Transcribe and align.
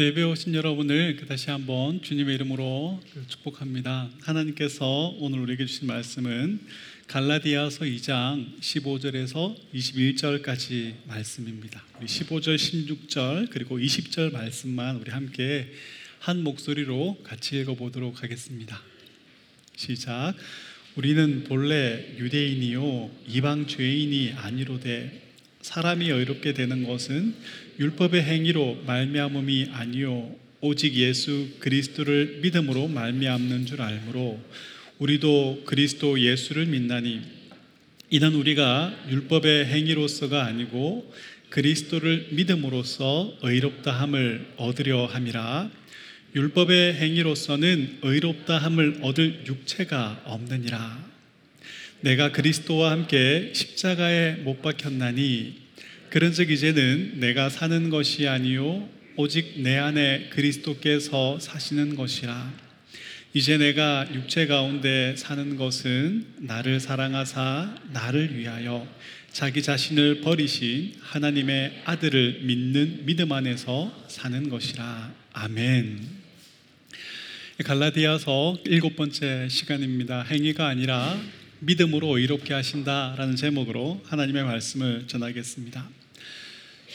예배 0.00 0.22
오신 0.22 0.54
여러분을 0.54 1.16
그 1.16 1.26
다시 1.26 1.50
한번 1.50 2.00
주님의 2.00 2.36
이름으로 2.36 3.00
그 3.12 3.26
축복합니다. 3.26 4.08
하나님께서 4.20 5.16
오늘 5.18 5.40
우리에게 5.40 5.66
주신 5.66 5.88
말씀은 5.88 6.60
갈라디아서 7.08 7.84
2장 7.84 8.60
15절에서 8.60 9.56
21절까지 9.74 10.94
말씀입니다. 11.08 11.82
우리 11.98 12.06
15절, 12.06 12.54
16절 12.54 13.50
그리고 13.50 13.76
20절 13.76 14.32
말씀만 14.32 14.98
우리 14.98 15.10
함께 15.10 15.66
한 16.20 16.44
목소리로 16.44 17.18
같이 17.24 17.58
읽어 17.58 17.74
보도록 17.74 18.22
하겠습니다. 18.22 18.80
시작. 19.74 20.34
우리는 20.94 21.42
본래 21.42 22.14
유대인이요 22.18 23.10
이방 23.26 23.66
죄인이 23.66 24.34
아니로되 24.36 25.28
사람이 25.62 26.08
의롭게 26.08 26.54
되는 26.54 26.86
것은 26.86 27.34
율법의 27.78 28.22
행위로 28.22 28.82
말미암음이 28.86 29.68
아니요 29.72 30.34
오직 30.60 30.94
예수 30.94 31.48
그리스도를 31.60 32.40
믿음으로 32.42 32.88
말미암는 32.88 33.66
줄 33.66 33.80
알므로 33.80 34.40
우리도 34.98 35.62
그리스도 35.64 36.20
예수를 36.20 36.66
믿나니 36.66 37.22
이는 38.10 38.34
우리가 38.34 39.06
율법의 39.10 39.66
행위로서가 39.66 40.44
아니고 40.44 41.12
그리스도를 41.50 42.28
믿음으로써 42.32 43.36
의롭다 43.42 43.92
함을 43.92 44.46
얻으려 44.56 45.06
함이라. 45.06 45.70
율법의 46.34 46.94
행위로서는 46.94 47.98
의롭다 48.02 48.58
함을 48.58 48.98
얻을 49.02 49.44
육체가 49.46 50.22
없느니라. 50.24 51.06
내가 52.00 52.32
그리스도와 52.32 52.92
함께 52.92 53.50
십자가에 53.54 54.36
못 54.36 54.62
박혔나니 54.62 55.67
그런즉 56.10 56.50
이제는 56.50 57.20
내가 57.20 57.50
사는 57.50 57.90
것이 57.90 58.26
아니요 58.26 58.88
오직 59.16 59.60
내 59.60 59.76
안에 59.76 60.30
그리스도께서 60.30 61.38
사시는 61.38 61.96
것이라 61.96 62.52
이제 63.34 63.58
내가 63.58 64.06
육체 64.14 64.46
가운데 64.46 65.14
사는 65.16 65.56
것은 65.56 66.26
나를 66.38 66.80
사랑하사 66.80 67.74
나를 67.92 68.38
위하여 68.38 68.88
자기 69.32 69.62
자신을 69.62 70.22
버리신 70.22 70.94
하나님의 71.00 71.82
아들을 71.84 72.40
믿는 72.44 73.04
믿음 73.04 73.30
안에서 73.32 74.06
사는 74.08 74.48
것이라 74.48 75.12
아멘. 75.34 76.18
갈라디아서 77.64 78.58
일곱 78.64 78.96
번째 78.96 79.48
시간입니다. 79.50 80.22
행위가 80.22 80.68
아니라 80.68 81.20
믿음으로 81.60 82.16
의롭게 82.16 82.54
하신다라는 82.54 83.36
제목으로 83.36 84.00
하나님의 84.06 84.44
말씀을 84.44 85.06
전하겠습니다. 85.06 85.97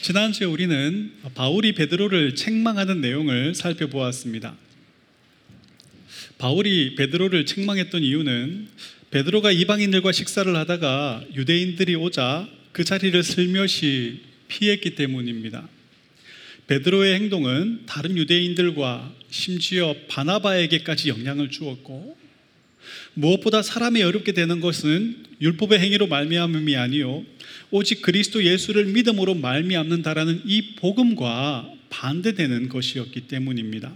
지난주에 0.01 0.47
우리는 0.47 1.13
바울이 1.35 1.73
베드로를 1.73 2.35
책망하는 2.35 2.99
내용을 2.99 3.55
살펴보았습니다. 3.55 4.55
바울이 6.37 6.95
베드로를 6.95 7.45
책망했던 7.45 8.03
이유는 8.03 8.67
베드로가 9.11 9.51
이방인들과 9.51 10.11
식사를 10.11 10.53
하다가 10.55 11.23
유대인들이 11.35 11.95
오자 11.95 12.49
그 12.71 12.83
자리를 12.83 13.21
슬며시 13.21 14.21
피했기 14.47 14.95
때문입니다. 14.95 15.69
베드로의 16.67 17.15
행동은 17.15 17.83
다른 17.85 18.17
유대인들과 18.17 19.13
심지어 19.29 19.95
바나바에게까지 20.09 21.09
영향을 21.09 21.49
주었고 21.49 22.17
무엇보다 23.15 23.61
사람이 23.61 24.01
어렵게 24.01 24.31
되는 24.31 24.59
것은 24.59 25.17
율법의 25.41 25.79
행위로 25.79 26.07
말미암음이 26.07 26.75
아니요 26.75 27.23
오직 27.69 28.01
그리스도 28.01 28.43
예수를 28.43 28.85
믿음으로 28.85 29.35
말미암는다라는 29.35 30.43
이 30.45 30.75
복음과 30.75 31.73
반대되는 31.89 32.69
것이었기 32.69 33.21
때문입니다. 33.21 33.93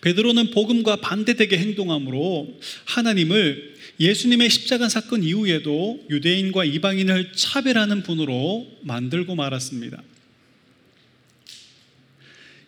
베드로는 0.00 0.50
복음과 0.50 0.96
반대되게 0.96 1.56
행동함으로 1.58 2.58
하나님을 2.84 3.74
예수님의 4.00 4.50
십자가 4.50 4.88
사건 4.88 5.22
이후에도 5.22 6.04
유대인과 6.10 6.64
이방인을 6.64 7.32
차별하는 7.32 8.02
분으로 8.02 8.66
만들고 8.82 9.34
말았습니다. 9.34 10.02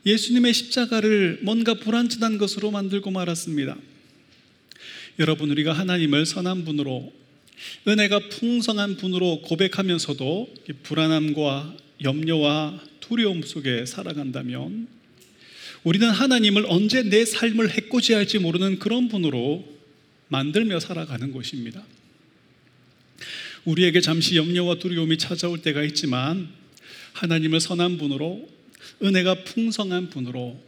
예수님의 0.06 0.54
십자가를 0.54 1.40
뭔가 1.42 1.74
불완전한 1.74 2.38
것으로 2.38 2.70
만들고 2.70 3.10
말았습니다. 3.10 3.76
여러분 5.18 5.50
우리가 5.50 5.72
하나님을 5.72 6.26
선한 6.26 6.66
분으로 6.66 7.10
은혜가 7.88 8.28
풍성한 8.28 8.96
분으로 8.96 9.40
고백하면서도 9.40 10.54
불안함과 10.82 11.74
염려와 12.02 12.82
두려움 13.00 13.40
속에 13.42 13.86
살아간다면 13.86 14.88
우리는 15.84 16.10
하나님을 16.10 16.66
언제 16.68 17.02
내 17.02 17.24
삶을 17.24 17.70
해코지할지 17.70 18.40
모르는 18.40 18.78
그런 18.78 19.08
분으로 19.08 19.64
만들며 20.28 20.80
살아가는 20.80 21.32
것입니다. 21.32 21.82
우리에게 23.64 24.02
잠시 24.02 24.36
염려와 24.36 24.74
두려움이 24.80 25.16
찾아올 25.16 25.62
때가 25.62 25.82
있지만 25.84 26.48
하나님을 27.14 27.60
선한 27.60 27.96
분으로 27.96 28.46
은혜가 29.02 29.44
풍성한 29.44 30.10
분으로 30.10 30.60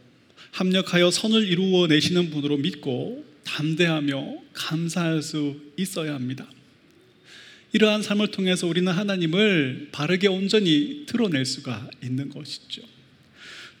합력하여 0.51 1.11
선을 1.11 1.47
이루어 1.47 1.85
내시는 1.85 2.31
분으로 2.31 2.57
믿고 2.57 3.28
담대하며 3.49 4.37
감사할 4.53 5.21
수 5.21 5.59
있어야 5.77 6.13
합니다. 6.13 6.47
이러한 7.73 8.01
삶을 8.01 8.29
통해서 8.29 8.67
우리는 8.67 8.91
하나님을 8.91 9.89
바르게 9.91 10.27
온전히 10.27 11.03
드러낼 11.05 11.45
수가 11.45 11.89
있는 12.03 12.29
것이죠. 12.29 12.81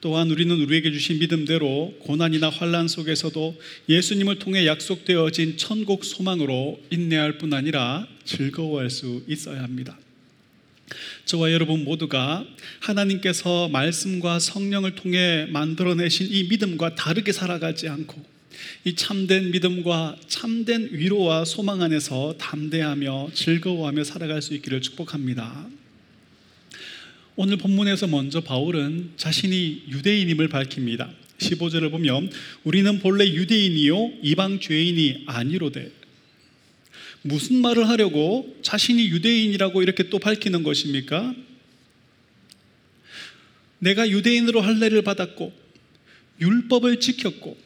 또한 0.01 0.31
우리는 0.31 0.55
우리에게 0.55 0.91
주신 0.91 1.19
믿음대로 1.19 1.93
고난이나 1.99 2.49
환란 2.49 2.87
속에서도 2.87 3.59
예수님을 3.89 4.39
통해 4.39 4.65
약속되어진 4.65 5.57
천국 5.57 6.05
소망으로 6.05 6.79
인내할 6.89 7.37
뿐 7.37 7.53
아니라 7.53 8.07
즐거워할 8.23 8.89
수 8.89 9.23
있어야 9.27 9.61
합니다. 9.61 9.97
저와 11.25 11.51
여러분 11.51 11.83
모두가 11.83 12.45
하나님께서 12.79 13.67
말씀과 13.69 14.39
성령을 14.39 14.95
통해 14.95 15.47
만들어내신 15.49 16.27
이 16.29 16.45
믿음과 16.45 16.95
다르게 16.95 17.31
살아가지 17.31 17.89
않고 17.89 18.38
이 18.85 18.95
참된 18.95 19.51
믿음과 19.51 20.17
참된 20.27 20.89
위로와 20.91 21.45
소망 21.45 21.81
안에서 21.81 22.35
담대하며 22.37 23.31
즐거워하며 23.33 24.03
살아갈 24.03 24.41
수 24.41 24.53
있기를 24.53 24.81
축복합니다. 24.81 25.67
오늘 27.35 27.57
본문에서 27.57 28.07
먼저 28.07 28.41
바울은 28.41 29.11
자신이 29.15 29.83
유대인임을 29.87 30.49
밝힙니다. 30.49 31.09
15절을 31.37 31.91
보면 31.91 32.29
우리는 32.63 32.99
본래 32.99 33.25
유대인이요 33.25 34.11
이방 34.23 34.59
죄인이 34.59 35.23
아니로되 35.25 35.91
무슨 37.21 37.61
말을 37.61 37.87
하려고 37.87 38.57
자신이 38.61 39.07
유대인이라고 39.07 39.81
이렇게 39.81 40.09
또 40.09 40.19
밝히는 40.19 40.63
것입니까? 40.63 41.35
내가 43.79 44.09
유대인으로 44.09 44.61
할례를 44.61 45.01
받았고 45.01 45.53
율법을 46.41 46.99
지켰고 46.99 47.57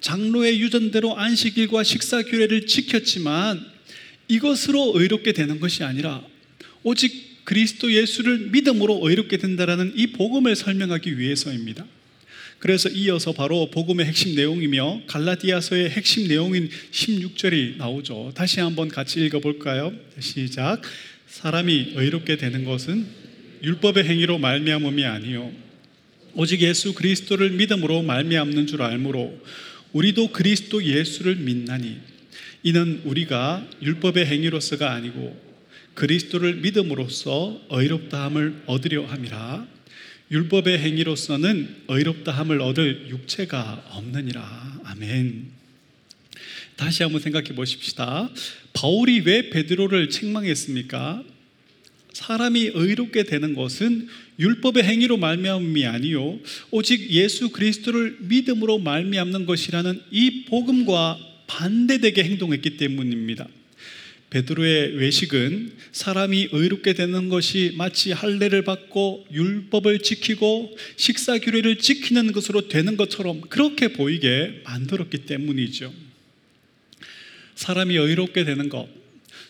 장로의 0.00 0.60
유전대로 0.60 1.16
안식일과 1.16 1.82
식사 1.82 2.22
규례를 2.22 2.66
지켰지만 2.66 3.64
이것으로 4.28 4.92
의롭게 4.94 5.32
되는 5.32 5.58
것이 5.58 5.84
아니라 5.84 6.22
오직 6.82 7.44
그리스도 7.44 7.92
예수를 7.92 8.50
믿음으로 8.50 9.00
의롭게 9.02 9.38
된다라는 9.38 9.94
이 9.96 10.08
복음을 10.08 10.54
설명하기 10.54 11.18
위해서입니다. 11.18 11.86
그래서 12.58 12.88
이어서 12.88 13.32
바로 13.32 13.70
복음의 13.70 14.04
핵심 14.04 14.34
내용이며 14.34 15.02
갈라디아서의 15.06 15.90
핵심 15.90 16.28
내용인 16.28 16.68
16절이 16.90 17.76
나오죠. 17.76 18.32
다시 18.34 18.60
한번 18.60 18.88
같이 18.88 19.24
읽어 19.24 19.38
볼까요? 19.38 19.92
시작. 20.18 20.82
사람이 21.28 21.92
의롭게 21.94 22.36
되는 22.36 22.64
것은 22.64 23.06
율법의 23.62 24.04
행위로 24.04 24.38
말미암음이 24.38 25.04
아니요 25.04 25.52
오직 26.34 26.62
예수 26.62 26.94
그리스도를 26.94 27.50
믿음으로 27.50 28.02
말미암는 28.02 28.66
줄 28.66 28.82
알므로 28.82 29.38
우리도 29.92 30.32
그리스도 30.32 30.84
예수를 30.84 31.36
믿나니 31.36 31.98
이는 32.62 33.02
우리가 33.04 33.66
율법의 33.82 34.26
행위로서가 34.26 34.92
아니고 34.92 35.48
그리스도를 35.94 36.56
믿음으로써 36.56 37.60
의롭다함을 37.70 38.62
얻으려 38.66 39.06
함이라 39.06 39.66
율법의 40.30 40.78
행위로서는 40.78 41.84
의롭다함을 41.88 42.60
얻을 42.60 43.08
육체가 43.08 43.86
없느니라 43.90 44.80
아멘. 44.84 45.58
다시 46.76 47.02
한번 47.02 47.20
생각해 47.20 47.54
보십시다. 47.54 48.30
바울이 48.72 49.20
왜 49.20 49.50
베드로를 49.50 50.10
책망했습니까? 50.10 51.24
사람이 52.12 52.70
의롭게 52.74 53.24
되는 53.24 53.54
것은 53.54 54.08
율법의 54.38 54.84
행위로 54.84 55.16
말미암음이 55.16 55.84
아니요 55.86 56.38
오직 56.70 57.10
예수 57.10 57.50
그리스도를 57.50 58.18
믿음으로 58.20 58.78
말미암는 58.78 59.46
것이라는 59.46 60.00
이 60.10 60.44
복음과 60.44 61.18
반대되게 61.46 62.22
행동했기 62.24 62.76
때문입니다. 62.76 63.48
베드로의 64.30 64.96
외식은 64.96 65.72
사람이 65.92 66.50
의롭게 66.52 66.92
되는 66.92 67.30
것이 67.30 67.72
마치 67.76 68.12
할례를 68.12 68.62
받고 68.62 69.26
율법을 69.32 70.00
지키고 70.00 70.76
식사 70.96 71.38
규례를 71.38 71.78
지키는 71.78 72.32
것으로 72.32 72.68
되는 72.68 72.98
것처럼 72.98 73.40
그렇게 73.40 73.88
보이게 73.88 74.60
만들었기 74.64 75.24
때문이죠. 75.24 75.94
사람이 77.54 77.96
의롭게 77.96 78.44
되는 78.44 78.68
것, 78.68 78.86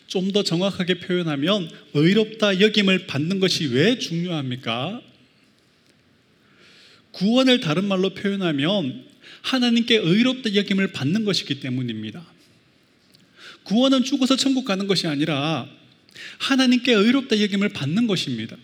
좀 0.09 0.31
더 0.33 0.43
정확하게 0.43 0.95
표현하면 0.99 1.69
의롭다 1.93 2.59
여김을 2.59 3.05
받는 3.07 3.39
것이 3.39 3.67
왜 3.67 3.97
중요합니까? 3.97 5.01
구원을 7.11 7.59
다른 7.59 7.85
말로 7.85 8.09
표현하면 8.13 9.05
하나님께 9.41 9.97
의롭다 9.97 10.55
여김을 10.55 10.91
받는 10.91 11.25
것이기 11.25 11.59
때문입니다. 11.59 12.25
구원은 13.63 14.03
죽어서 14.03 14.35
천국 14.35 14.65
가는 14.65 14.87
것이 14.87 15.07
아니라 15.07 15.69
하나님께 16.39 16.91
의롭다 16.91 17.39
여김을 17.39 17.69
받는 17.69 18.07
것입니다. 18.07 18.57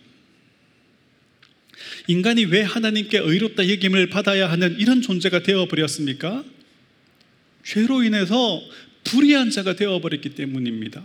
인간이 2.08 2.46
왜 2.46 2.62
하나님께 2.62 3.20
의롭다 3.20 3.70
여김을 3.70 4.10
받아야 4.10 4.50
하는 4.50 4.80
이런 4.80 5.02
존재가 5.02 5.44
되어버렸습니까? 5.44 6.44
죄로 7.64 8.04
인해서 8.04 8.62
불의한 9.04 9.52
자가 9.52 9.76
되어버렸기 9.76 10.30
때문입니다. 10.30 11.04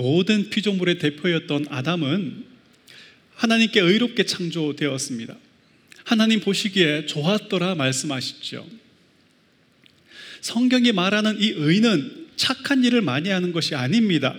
모든 0.00 0.48
피조물의 0.48 0.98
대표였던 0.98 1.66
아담은 1.68 2.46
하나님께 3.34 3.80
의롭게 3.80 4.24
창조되었습니다. 4.24 5.36
하나님 6.04 6.40
보시기에 6.40 7.04
좋았더라 7.04 7.74
말씀하시죠. 7.74 8.66
성경이 10.40 10.92
말하는 10.92 11.38
이 11.38 11.50
의는 11.50 12.28
착한 12.36 12.82
일을 12.82 13.02
많이 13.02 13.28
하는 13.28 13.52
것이 13.52 13.74
아닙니다. 13.74 14.34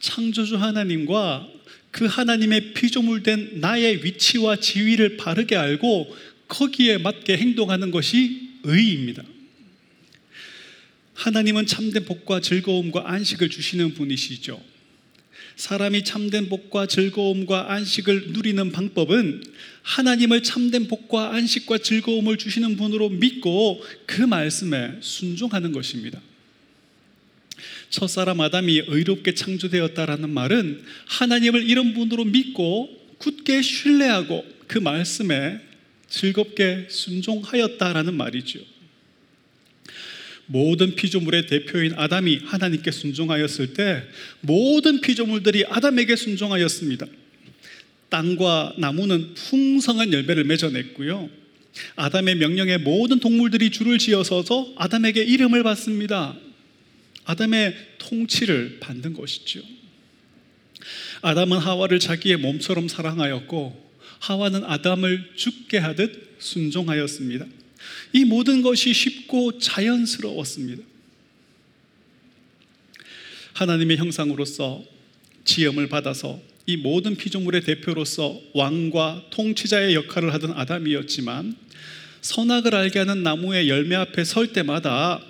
창조주 0.00 0.56
하나님과 0.56 1.48
그 1.92 2.06
하나님의 2.06 2.74
피조물된 2.74 3.60
나의 3.60 4.04
위치와 4.04 4.56
지위를 4.56 5.16
바르게 5.16 5.54
알고 5.54 6.16
거기에 6.48 6.98
맞게 6.98 7.36
행동하는 7.36 7.92
것이 7.92 8.50
의입니다. 8.64 9.22
하나님은 11.20 11.66
참된 11.66 12.06
복과 12.06 12.40
즐거움과 12.40 13.10
안식을 13.10 13.50
주시는 13.50 13.92
분이시죠. 13.92 14.58
사람이 15.56 16.04
참된 16.04 16.48
복과 16.48 16.86
즐거움과 16.86 17.72
안식을 17.72 18.28
누리는 18.28 18.72
방법은 18.72 19.44
하나님을 19.82 20.42
참된 20.42 20.88
복과 20.88 21.34
안식과 21.34 21.78
즐거움을 21.78 22.38
주시는 22.38 22.78
분으로 22.78 23.10
믿고 23.10 23.84
그 24.06 24.22
말씀에 24.22 24.94
순종하는 25.02 25.72
것입니다. 25.72 26.18
첫사람 27.90 28.40
아담이 28.40 28.84
의롭게 28.86 29.34
창조되었다라는 29.34 30.30
말은 30.30 30.82
하나님을 31.04 31.68
이런 31.68 31.92
분으로 31.92 32.24
믿고 32.24 32.88
굳게 33.18 33.60
신뢰하고 33.60 34.46
그 34.66 34.78
말씀에 34.78 35.60
즐겁게 36.08 36.86
순종하였다라는 36.88 38.14
말이죠. 38.14 38.79
모든 40.50 40.96
피조물의 40.96 41.46
대표인 41.46 41.94
아담이 41.96 42.40
하나님께 42.44 42.90
순종하였을 42.90 43.72
때 43.72 44.02
모든 44.40 45.00
피조물들이 45.00 45.64
아담에게 45.66 46.16
순종하였습니다. 46.16 47.06
땅과 48.08 48.74
나무는 48.76 49.32
풍성한 49.34 50.12
열매를 50.12 50.42
맺어냈고요. 50.44 51.30
아담의 51.94 52.34
명령에 52.34 52.78
모든 52.78 53.20
동물들이 53.20 53.70
줄을 53.70 53.98
지어서서 53.98 54.74
아담에게 54.76 55.22
이름을 55.22 55.62
받습니다. 55.62 56.36
아담의 57.26 57.76
통치를 57.98 58.78
받는 58.80 59.14
것이죠. 59.14 59.60
아담은 61.22 61.58
하와를 61.58 62.00
자기의 62.00 62.38
몸처럼 62.38 62.88
사랑하였고 62.88 63.90
하와는 64.18 64.64
아담을 64.64 65.30
죽게 65.36 65.78
하듯 65.78 66.38
순종하였습니다. 66.40 67.46
이 68.12 68.24
모든 68.24 68.62
것이 68.62 68.92
쉽고 68.92 69.58
자연스러웠습니다. 69.58 70.82
하나님의 73.54 73.98
형상으로서 73.98 74.84
지음을 75.44 75.88
받아서 75.88 76.40
이 76.66 76.76
모든 76.76 77.16
피조물의 77.16 77.62
대표로서 77.62 78.40
왕과 78.54 79.24
통치자의 79.30 79.94
역할을 79.94 80.32
하던 80.34 80.52
아담이었지만 80.52 81.56
선악을 82.20 82.74
알게 82.74 82.98
하는 83.00 83.22
나무의 83.22 83.68
열매 83.68 83.96
앞에 83.96 84.24
설 84.24 84.52
때마다 84.52 85.20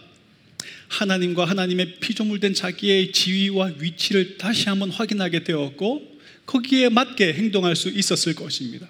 하나님과 0.88 1.44
하나님의 1.44 1.97
피조물된 2.00 2.55
자기의 2.55 3.12
지위와 3.12 3.75
위치를 3.79 4.38
다시 4.38 4.69
한번 4.69 4.91
확인하게 4.91 5.44
되었고 5.44 6.19
거기에 6.47 6.88
맞게 6.88 7.32
행동할 7.35 7.76
수 7.76 7.88
있었을 7.88 8.35
것입니다. 8.35 8.88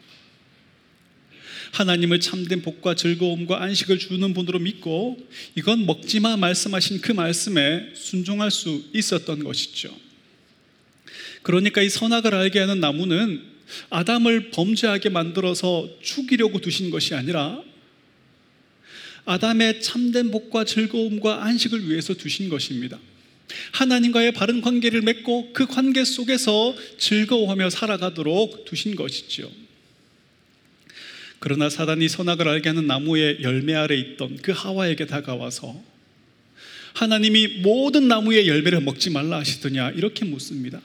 하나님을 1.73 2.21
참된 2.21 2.63
복과 2.63 2.95
즐거움과 2.95 3.63
안식을 3.63 3.99
주는 3.99 4.35
분으로 4.35 4.59
믿고 4.59 5.19
이건 5.55 5.87
먹지마 5.87 6.37
말씀하신 6.37 7.01
그 7.01 7.13
말씀에 7.13 7.93
순종할 7.95 8.51
수 8.51 8.85
있었던 8.93 9.45
것이죠. 9.45 9.95
그러니까 11.43 11.81
이 11.83 11.89
선악을 11.89 12.35
알게 12.35 12.59
하는 12.59 12.81
나무는 12.81 13.43
아담을 13.89 14.51
범죄하게 14.51 15.11
만들어서 15.11 15.89
죽이려고 16.03 16.61
두신 16.61 16.91
것이 16.91 17.15
아니라 17.15 17.63
아담의 19.25 19.81
참된 19.81 20.31
복과 20.31 20.65
즐거움과 20.65 21.45
안식을 21.45 21.89
위해서 21.89 22.15
두신 22.15 22.49
것입니다. 22.49 22.99
하나님과의 23.73 24.33
바른 24.33 24.61
관계를 24.61 25.03
맺고 25.03 25.53
그 25.53 25.67
관계 25.67 26.05
속에서 26.05 26.75
즐거워하며 26.99 27.71
살아가도록 27.71 28.65
두신 28.65 28.97
것이죠. 28.97 29.51
그러나 31.41 31.71
사단이 31.71 32.09
선악을 32.09 32.47
알게 32.49 32.69
하는 32.69 32.87
나무의 32.87 33.39
열매 33.43 33.75
아래 33.75 33.97
있던 33.97 34.37
그 34.43 34.53
하와에게 34.53 35.07
다가와서 35.07 35.83
하나님이 36.93 37.61
모든 37.63 38.09
나무의 38.09 38.47
열매를 38.47 38.81
먹지 38.83 39.11
말라 39.11 39.39
하시더냐 39.39 39.91
이렇게 39.93 40.25
묻습니다. 40.25 40.81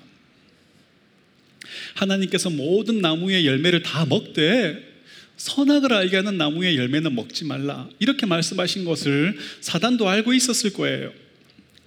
하나님께서 1.96 2.50
모든 2.50 3.02
나무의 3.02 3.46
열매를 3.46 3.84
다 3.84 4.06
먹되 4.06 4.96
선악을 5.36 5.92
알게 5.92 6.16
하는 6.16 6.38
나무의 6.38 6.78
열매는 6.78 7.14
먹지 7.14 7.44
말라 7.44 7.90
이렇게 8.00 8.26
말씀하신 8.26 8.86
것을 8.86 9.38
사단도 9.60 10.08
알고 10.08 10.34
있었을 10.34 10.72
거예요. 10.72 11.12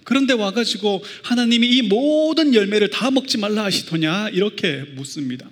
그런데 0.03 0.33
와가지고 0.33 1.03
하나님이 1.23 1.67
이 1.67 1.81
모든 1.83 2.53
열매를 2.53 2.89
다 2.89 3.09
먹지 3.09 3.37
말라 3.39 3.63
하시더냐 3.63 4.29
이렇게 4.29 4.83
묻습니다. 4.95 5.49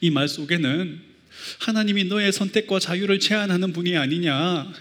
이 0.00 0.10
말 0.10 0.28
속에는 0.28 1.13
하나님이 1.58 2.04
너의 2.04 2.32
선택과 2.32 2.78
자유를 2.78 3.20
제한하는 3.20 3.72
분이 3.72 3.96
아니냐. 3.96 4.72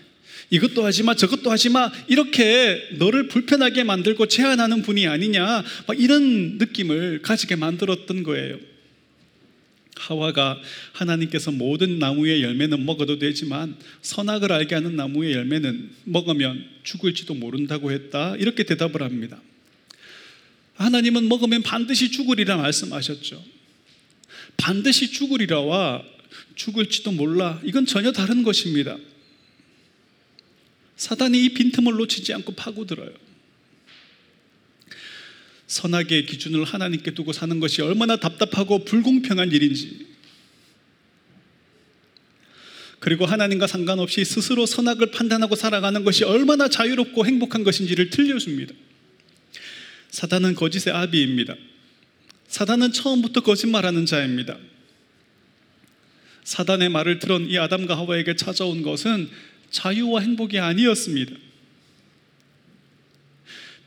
이것도 0.49 0.85
하지 0.85 1.03
마, 1.03 1.15
저것도 1.15 1.49
하지 1.49 1.69
마. 1.69 1.91
이렇게 2.07 2.89
너를 2.97 3.27
불편하게 3.27 3.83
만들고 3.83 4.27
제한하는 4.27 4.81
분이 4.83 5.07
아니냐. 5.07 5.63
이런 5.97 6.57
느낌을 6.57 7.21
가지게 7.21 7.55
만들었던 7.55 8.23
거예요. 8.23 8.57
하와가 9.95 10.59
하나님께서 10.91 11.51
모든 11.51 11.99
나무의 11.99 12.43
열매는 12.43 12.85
먹어도 12.85 13.19
되지만 13.19 13.77
선악을 14.01 14.51
알게 14.51 14.75
하는 14.75 14.95
나무의 14.95 15.33
열매는 15.33 15.91
먹으면 16.05 16.65
죽을지도 16.83 17.35
모른다고 17.35 17.91
했다. 17.91 18.35
이렇게 18.37 18.63
대답을 18.63 19.01
합니다. 19.01 19.41
하나님은 20.75 21.29
먹으면 21.29 21.61
반드시 21.61 22.11
죽으리라 22.11 22.57
말씀하셨죠. 22.57 23.43
반드시 24.57 25.11
죽으리라와 25.11 26.03
죽을지도 26.55 27.11
몰라. 27.11 27.59
이건 27.63 27.85
전혀 27.85 28.11
다른 28.11 28.43
것입니다. 28.43 28.97
사단이 30.95 31.43
이 31.43 31.49
빈틈을 31.53 31.93
놓치지 31.93 32.33
않고 32.33 32.53
파고들어요. 32.53 33.11
선악의 35.67 36.25
기준을 36.27 36.65
하나님께 36.65 37.11
두고 37.11 37.33
사는 37.33 37.59
것이 37.59 37.81
얼마나 37.81 38.15
답답하고 38.17 38.85
불공평한 38.85 39.51
일인지. 39.51 40.07
그리고 42.99 43.25
하나님과 43.25 43.67
상관없이 43.67 44.23
스스로 44.23 44.65
선악을 44.65 45.11
판단하고 45.11 45.55
살아가는 45.55 46.05
것이 46.05 46.23
얼마나 46.23 46.69
자유롭고 46.69 47.25
행복한 47.25 47.63
것인지를 47.63 48.09
들려줍니다. 48.09 48.73
사단은 50.09 50.55
거짓의 50.55 50.95
아비입니다. 50.95 51.55
사단은 52.47 52.93
처음부터 52.93 53.41
거짓말하는 53.41 54.05
자입니다. 54.05 54.57
사단의 56.43 56.89
말을 56.89 57.19
들은 57.19 57.49
이 57.49 57.57
아담과 57.57 57.97
하와에게 57.97 58.35
찾아온 58.35 58.81
것은 58.81 59.29
자유와 59.71 60.21
행복이 60.21 60.59
아니었습니다. 60.59 61.33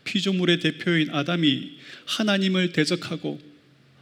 피조물의 0.04 0.60
대표인 0.60 1.10
아담이 1.10 1.72
하나님을 2.06 2.72
대적하고 2.72 3.40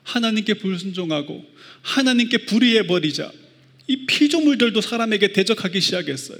하나님께 0.04 0.54
불순종하고 0.54 1.44
하나님께 1.82 2.46
불의해 2.46 2.86
버리자 2.86 3.32
이 3.86 4.06
피조물들도 4.06 4.80
사람에게 4.80 5.32
대적하기 5.32 5.80
시작했어요. 5.80 6.38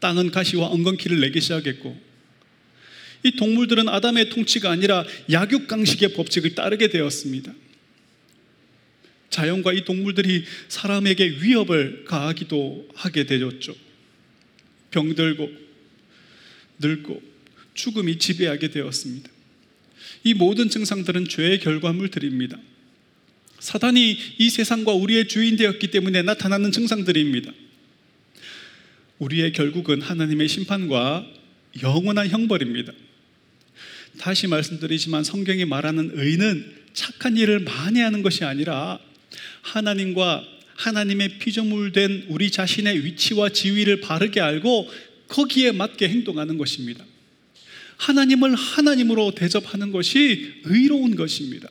땅은 0.00 0.30
가시와 0.30 0.68
엉겅퀴를 0.68 1.20
내기 1.20 1.40
시작했고 1.40 2.14
이 3.24 3.32
동물들은 3.32 3.88
아담의 3.88 4.28
통치가 4.30 4.70
아니라 4.70 5.04
약육강식의 5.30 6.12
법칙을 6.14 6.54
따르게 6.54 6.88
되었습니다. 6.88 7.52
자연과 9.34 9.72
이 9.72 9.84
동물들이 9.84 10.44
사람에게 10.68 11.38
위협을 11.40 12.04
가하기도 12.04 12.88
하게 12.94 13.26
되었죠. 13.26 13.74
병들고 14.92 15.50
늙고 16.78 17.20
죽음이 17.74 18.18
지배하게 18.18 18.68
되었습니다. 18.70 19.28
이 20.22 20.34
모든 20.34 20.68
증상들은 20.68 21.26
죄의 21.28 21.58
결과물들입니다. 21.58 22.56
사단이 23.58 24.16
이 24.38 24.50
세상과 24.50 24.92
우리의 24.92 25.26
주인 25.26 25.56
되었기 25.56 25.88
때문에 25.90 26.22
나타나는 26.22 26.70
증상들입니다. 26.70 27.52
우리의 29.18 29.52
결국은 29.52 30.00
하나님의 30.00 30.48
심판과 30.48 31.26
영원한 31.82 32.28
형벌입니다. 32.28 32.92
다시 34.20 34.46
말씀드리지만 34.46 35.24
성경이 35.24 35.64
말하는 35.64 36.12
의는 36.14 36.72
착한 36.92 37.36
일을 37.36 37.60
많이 37.60 37.98
하는 37.98 38.22
것이 38.22 38.44
아니라 38.44 39.00
하나님과 39.62 40.44
하나님의 40.76 41.38
피조물 41.38 41.92
된 41.92 42.26
우리 42.28 42.50
자신의 42.50 43.04
위치와 43.04 43.50
지위를 43.50 44.00
바르게 44.00 44.40
알고 44.40 44.90
거기에 45.28 45.72
맞게 45.72 46.08
행동하는 46.08 46.58
것입니다. 46.58 47.04
하나님을 47.96 48.54
하나님으로 48.54 49.32
대접하는 49.32 49.92
것이 49.92 50.54
의로운 50.64 51.14
것입니다. 51.14 51.68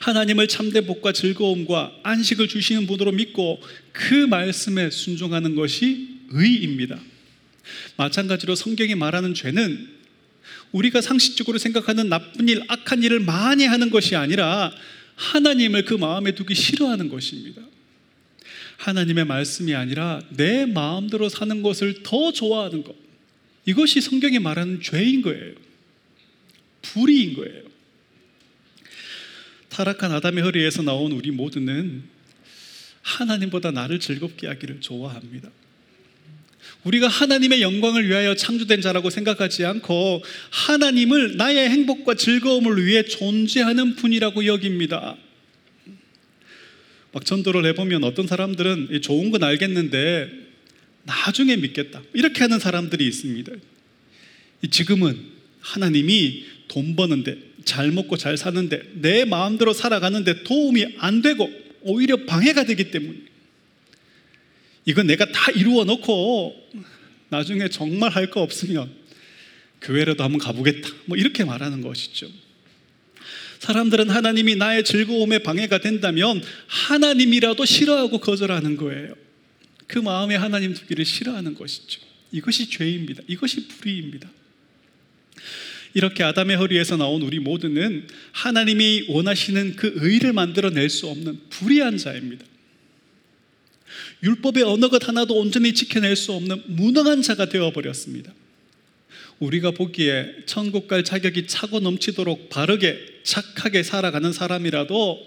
하나님을 0.00 0.48
참된 0.48 0.84
복과 0.86 1.12
즐거움과 1.12 1.92
안식을 2.02 2.48
주시는 2.48 2.86
분으로 2.86 3.12
믿고 3.12 3.60
그 3.92 4.14
말씀에 4.14 4.90
순종하는 4.90 5.54
것이 5.54 6.08
의입니다. 6.30 6.98
마찬가지로 7.96 8.56
성경이 8.56 8.96
말하는 8.96 9.34
죄는 9.34 10.00
우리가 10.72 11.00
상식적으로 11.00 11.58
생각하는 11.58 12.08
나쁜 12.08 12.48
일, 12.48 12.62
악한 12.68 13.02
일을 13.02 13.20
많이 13.20 13.64
하는 13.66 13.90
것이 13.90 14.16
아니라 14.16 14.72
하나님을 15.20 15.84
그 15.84 15.94
마음에 15.94 16.34
두기 16.34 16.54
싫어하는 16.54 17.10
것입니다. 17.10 17.62
하나님의 18.78 19.26
말씀이 19.26 19.74
아니라 19.74 20.22
내 20.30 20.64
마음대로 20.64 21.28
사는 21.28 21.62
것을 21.62 22.02
더 22.02 22.32
좋아하는 22.32 22.82
것. 22.82 22.96
이것이 23.66 24.00
성경이 24.00 24.38
말하는 24.38 24.80
죄인 24.80 25.20
거예요. 25.20 25.54
불의인 26.80 27.34
거예요. 27.34 27.64
타락한 29.68 30.10
아담의 30.12 30.42
허리에서 30.42 30.82
나온 30.82 31.12
우리 31.12 31.30
모두는 31.30 32.02
하나님보다 33.02 33.70
나를 33.70 34.00
즐겁게 34.00 34.46
하기를 34.46 34.80
좋아합니다. 34.80 35.50
우리가 36.84 37.08
하나님의 37.08 37.60
영광을 37.60 38.08
위하여 38.08 38.34
창조된 38.34 38.80
자라고 38.80 39.10
생각하지 39.10 39.64
않고 39.64 40.22
하나님을 40.50 41.36
나의 41.36 41.68
행복과 41.68 42.14
즐거움을 42.14 42.84
위해 42.84 43.04
존재하는 43.04 43.96
분이라고 43.96 44.46
여깁니다. 44.46 45.16
막 47.12 47.24
전도를 47.24 47.66
해보면 47.66 48.04
어떤 48.04 48.26
사람들은 48.26 49.00
좋은 49.02 49.30
건 49.30 49.42
알겠는데 49.42 50.30
나중에 51.04 51.56
믿겠다. 51.56 52.02
이렇게 52.14 52.40
하는 52.40 52.58
사람들이 52.58 53.06
있습니다. 53.06 53.52
지금은 54.70 55.18
하나님이 55.60 56.44
돈 56.68 56.96
버는데 56.96 57.36
잘 57.64 57.90
먹고 57.90 58.16
잘 58.16 58.36
사는데 58.36 58.82
내 58.94 59.24
마음대로 59.24 59.72
살아가는데 59.72 60.44
도움이 60.44 60.96
안 60.98 61.20
되고 61.20 61.50
오히려 61.82 62.24
방해가 62.24 62.64
되기 62.64 62.90
때문에 62.90 63.29
이건 64.90 65.06
내가 65.06 65.24
다 65.30 65.52
이루어 65.52 65.84
놓고 65.84 66.68
나중에 67.28 67.68
정말 67.68 68.10
할 68.10 68.28
거 68.30 68.42
없으면 68.42 68.90
교회라도 69.80 70.24
한번 70.24 70.40
가보겠다. 70.40 70.88
뭐 71.06 71.16
이렇게 71.16 71.44
말하는 71.44 71.80
것이죠. 71.80 72.28
사람들은 73.60 74.10
하나님이 74.10 74.56
나의 74.56 74.84
즐거움에 74.84 75.38
방해가 75.38 75.78
된다면 75.78 76.42
하나님이라도 76.66 77.64
싫어하고 77.64 78.18
거절하는 78.18 78.76
거예요. 78.76 79.14
그 79.86 79.98
마음에 79.98 80.34
하나님 80.34 80.74
두기를 80.74 81.04
싫어하는 81.04 81.54
것이죠. 81.54 82.00
이것이 82.32 82.68
죄입니다. 82.68 83.22
이것이 83.28 83.68
불의입니다. 83.68 84.28
이렇게 85.94 86.22
아담의 86.22 86.56
허리에서 86.56 86.96
나온 86.96 87.22
우리 87.22 87.38
모두는 87.38 88.06
하나님이 88.32 89.06
원하시는 89.08 89.76
그 89.76 89.92
의를 89.96 90.32
만들어낼 90.32 90.88
수 90.88 91.06
없는 91.08 91.40
불의한 91.50 91.96
자입니다. 91.96 92.44
율법의 94.22 94.62
어느 94.64 94.88
것 94.88 95.08
하나도 95.08 95.34
온전히 95.34 95.72
지켜낼 95.74 96.16
수 96.16 96.32
없는 96.32 96.62
무능한 96.66 97.22
자가 97.22 97.48
되어버렸습니다. 97.48 98.32
우리가 99.38 99.70
보기에 99.70 100.44
천국 100.46 100.86
갈 100.86 101.02
자격이 101.02 101.46
차고 101.46 101.80
넘치도록 101.80 102.50
바르게 102.50 103.20
착하게 103.22 103.82
살아가는 103.82 104.32
사람이라도 104.32 105.18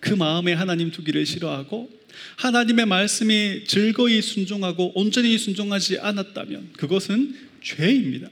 그 0.00 0.12
마음에 0.12 0.52
하나님 0.52 0.90
두기를 0.90 1.24
싫어하고 1.24 1.90
하나님의 2.36 2.86
말씀이 2.86 3.64
즐거이 3.66 4.20
순종하고 4.20 4.92
온전히 4.94 5.36
순종하지 5.38 5.98
않았다면 5.98 6.74
그것은 6.74 7.34
죄입니다. 7.62 8.28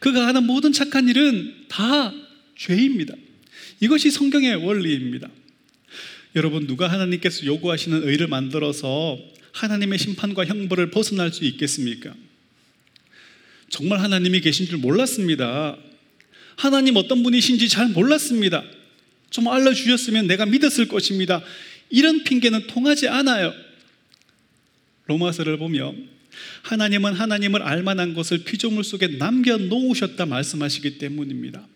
그가 0.00 0.26
하는 0.26 0.44
모든 0.44 0.72
착한 0.72 1.08
일은 1.08 1.66
다 1.68 2.12
죄입니다. 2.56 3.14
이것이 3.80 4.10
성경의 4.10 4.56
원리입니다. 4.56 5.28
여러분 6.36 6.66
누가 6.66 6.88
하나님께서 6.88 7.44
요구하시는 7.44 8.06
의를 8.06 8.28
만들어서 8.28 9.18
하나님의 9.52 9.98
심판과 9.98 10.44
형벌을 10.44 10.90
벗어날 10.90 11.32
수 11.32 11.44
있겠습니까? 11.44 12.14
정말 13.68 14.00
하나님이 14.00 14.40
계신 14.40 14.66
줄 14.66 14.78
몰랐습니다. 14.78 15.76
하나님 16.56 16.96
어떤 16.96 17.22
분이신지 17.22 17.68
잘 17.68 17.88
몰랐습니다. 17.88 18.62
좀 19.30 19.48
알려주셨으면 19.48 20.26
내가 20.26 20.46
믿었을 20.46 20.88
것입니다. 20.88 21.42
이런 21.88 22.22
핑계는 22.22 22.66
통하지 22.66 23.08
않아요. 23.08 23.52
로마서를 25.06 25.58
보면 25.58 26.08
하나님은 26.62 27.14
하나님을 27.14 27.62
알만한 27.62 28.14
것을 28.14 28.44
피조물 28.44 28.84
속에 28.84 29.08
남겨놓으셨다 29.08 30.26
말씀하시기 30.26 30.98
때문입니다. 30.98 31.66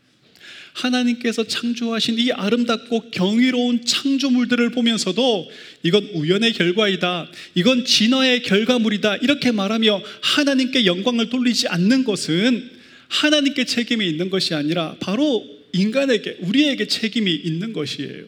하나님께서 0.75 1.45
창조하신 1.45 2.19
이 2.19 2.33
아름답고 2.33 3.11
경이로운 3.11 3.85
창조물들을 3.85 4.71
보면서도 4.71 5.51
이건 5.85 6.05
우연의 6.13 6.53
결과이다. 6.53 7.29
이건 7.55 7.85
진화의 7.85 8.43
결과물이다. 8.43 9.17
이렇게 9.17 9.53
말하며 9.53 10.03
하나님께 10.21 10.85
영광을 10.85 11.31
돌리지 11.31 11.69
않는 11.69 12.05
것은 12.05 12.71
하나님께 13.09 13.65
책임이 13.65 14.07
있는 14.07 14.31
것이 14.31 14.55
아니라 14.55 14.97
바로 14.99 15.45
인간에게, 15.73 16.39
우리에게 16.41 16.89
책임이 16.89 17.33
있는 17.33 17.73
것이에요. 17.73 18.25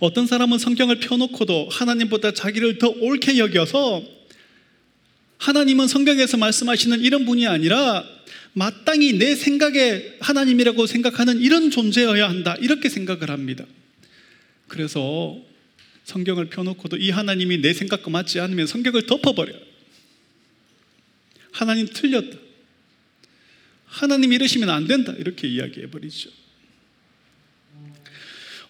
어떤 0.00 0.26
사람은 0.26 0.58
성경을 0.58 1.00
펴놓고도 1.00 1.68
하나님보다 1.70 2.32
자기를 2.32 2.78
더 2.78 2.88
옳게 2.88 3.38
여겨서 3.38 4.17
하나님은 5.38 5.88
성경에서 5.88 6.36
말씀하시는 6.36 7.00
이런 7.00 7.24
분이 7.24 7.46
아니라 7.46 8.04
마땅히 8.52 9.14
내 9.14 9.34
생각에 9.34 10.16
하나님이라고 10.20 10.86
생각하는 10.86 11.40
이런 11.40 11.70
존재여야 11.70 12.28
한다. 12.28 12.56
이렇게 12.60 12.88
생각을 12.88 13.30
합니다. 13.30 13.64
그래서 14.66 15.40
성경을 16.04 16.46
펴놓고도 16.46 16.96
이 16.96 17.10
하나님이 17.10 17.58
내 17.58 17.72
생각과 17.72 18.10
맞지 18.10 18.40
않으면 18.40 18.66
성경을 18.66 19.06
덮어버려요. 19.06 19.58
하나님 21.52 21.86
틀렸다. 21.86 22.36
하나님 23.84 24.32
이러시면 24.32 24.70
안 24.70 24.86
된다. 24.86 25.12
이렇게 25.18 25.48
이야기해버리죠. 25.48 26.30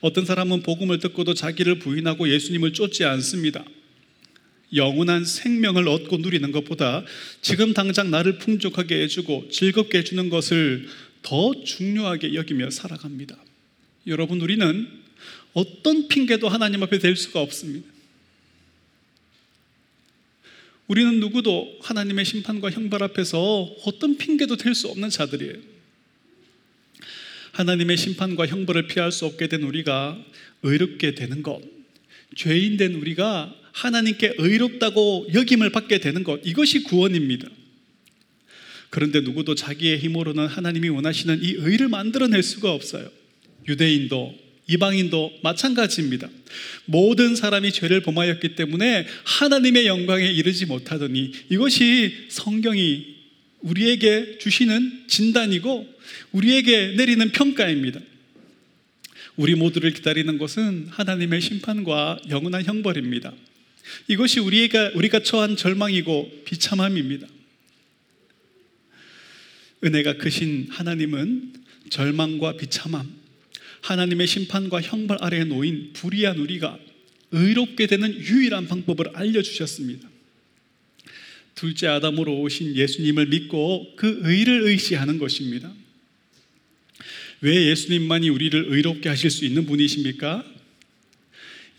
어떤 0.01 0.25
사람은 0.25 0.63
복음을 0.63 0.99
듣고도 0.99 1.35
자기를 1.35 1.81
부인하고 1.81 2.29
예수님을 2.29 2.73
쫓지 2.73 3.05
않습니다. 3.05 3.65
영원한 4.75 5.25
생명을 5.25 5.89
얻고 5.89 6.19
누리는 6.19 6.53
것보다 6.53 7.05
지금 7.41 7.73
당장 7.73 8.11
나를 8.11 8.39
풍족하게 8.39 9.03
해주고 9.03 9.49
즐겁게 9.51 9.99
해주는 9.99 10.29
것을 10.29 10.89
더 11.23 11.53
중요하게 11.65 12.35
여기며 12.35 12.71
살아갑니다. 12.71 13.37
여러분, 14.07 14.41
우리는 14.41 14.89
어떤 15.53 16.09
핑계도 16.09 16.49
하나님 16.49 16.83
앞에 16.83 16.99
댈 16.99 17.17
수가 17.17 17.41
없습니다. 17.41 17.89
우리는 20.87 21.21
누구도 21.21 21.79
하나님의 21.83 22.25
심판과 22.25 22.71
형벌 22.71 23.03
앞에서 23.03 23.75
어떤 23.85 24.17
핑계도 24.17 24.57
댈 24.57 24.75
수 24.75 24.89
없는 24.89 25.11
자들이에요. 25.11 25.57
하나님의 27.53 27.97
심판과 27.97 28.47
형벌을 28.47 28.87
피할 28.87 29.13
수 29.13 29.27
없게 29.27 29.49
된 29.49 29.65
우리가 29.65 30.19
의롭게 30.63 31.15
되는 31.15 31.43
것, 31.43 31.61
죄인 32.37 32.77
된 32.77 32.95
우리가 32.95 33.55
하나님께 33.79 34.35
의롭다고 34.39 35.29
여김을 35.33 35.71
받게 35.71 35.99
되는 35.99 36.25
것, 36.25 36.41
이것이 36.45 36.83
구원입니다. 36.83 37.49
그런데 38.91 39.21
누구도 39.21 39.55
자기의 39.55 39.99
힘으로는 39.99 40.47
하나님이 40.49 40.89
원하시는 40.89 41.43
이 41.43 41.55
의를 41.59 41.89
만들어낼 41.89 42.43
수가 42.43 42.73
없어요. 42.73 43.09
유대인도 43.69 44.35
이방인도 44.67 45.33
마찬가지입니다. 45.43 46.29
모든 46.87 47.37
사람이 47.37 47.71
죄를 47.73 48.01
범하였기 48.01 48.57
때문에 48.57 49.07
하나님의 49.25 49.87
영광에 49.87 50.27
이르지 50.27 50.67
못하더니 50.67 51.33
이것이 51.49 52.27
성경이 52.29 53.17
우리에게 53.61 54.39
주시는 54.39 55.05
진단이고 55.07 55.87
우리에게 56.33 56.95
내리는 56.97 57.31
평가입니다. 57.31 58.01
우리 59.37 59.55
모두를 59.55 59.93
기다리는 59.93 60.37
것은 60.37 60.89
하나님의 60.91 61.41
심판과 61.41 62.19
영원한 62.29 62.65
형벌입니다. 62.65 63.33
이것이 64.09 64.41
우리가, 64.41 64.93
우리가 64.95 65.21
처한 65.21 65.57
절망이고 65.57 66.43
비참함입니다. 66.45 67.27
은혜가 69.85 70.19
크신 70.19 70.69
하나님은 70.71 71.53
절망과 71.91 72.57
비참함, 72.57 73.09
하나님의 73.83 74.27
심판과 74.27 74.83
형벌 74.83 75.19
아래에 75.21 75.45
놓인 75.45 75.93
불의한 75.93 76.39
우리가 76.39 76.79
의롭게 77.31 77.87
되는 77.87 78.13
유일한 78.13 78.67
방법을 78.67 79.11
알려주셨습니다. 79.15 80.09
둘째 81.55 81.89
아담으로 81.89 82.41
오신 82.41 82.77
예수님을 82.77 83.27
믿고 83.27 83.95
그 83.97 84.21
의를 84.23 84.63
의지하는 84.63 85.19
것입니다. 85.19 85.73
왜 87.41 87.67
예수님만이 87.71 88.29
우리를 88.31 88.67
의롭게 88.69 89.09
하실 89.09 89.31
수 89.31 89.45
있는 89.45 89.67
분이십니까? 89.67 90.45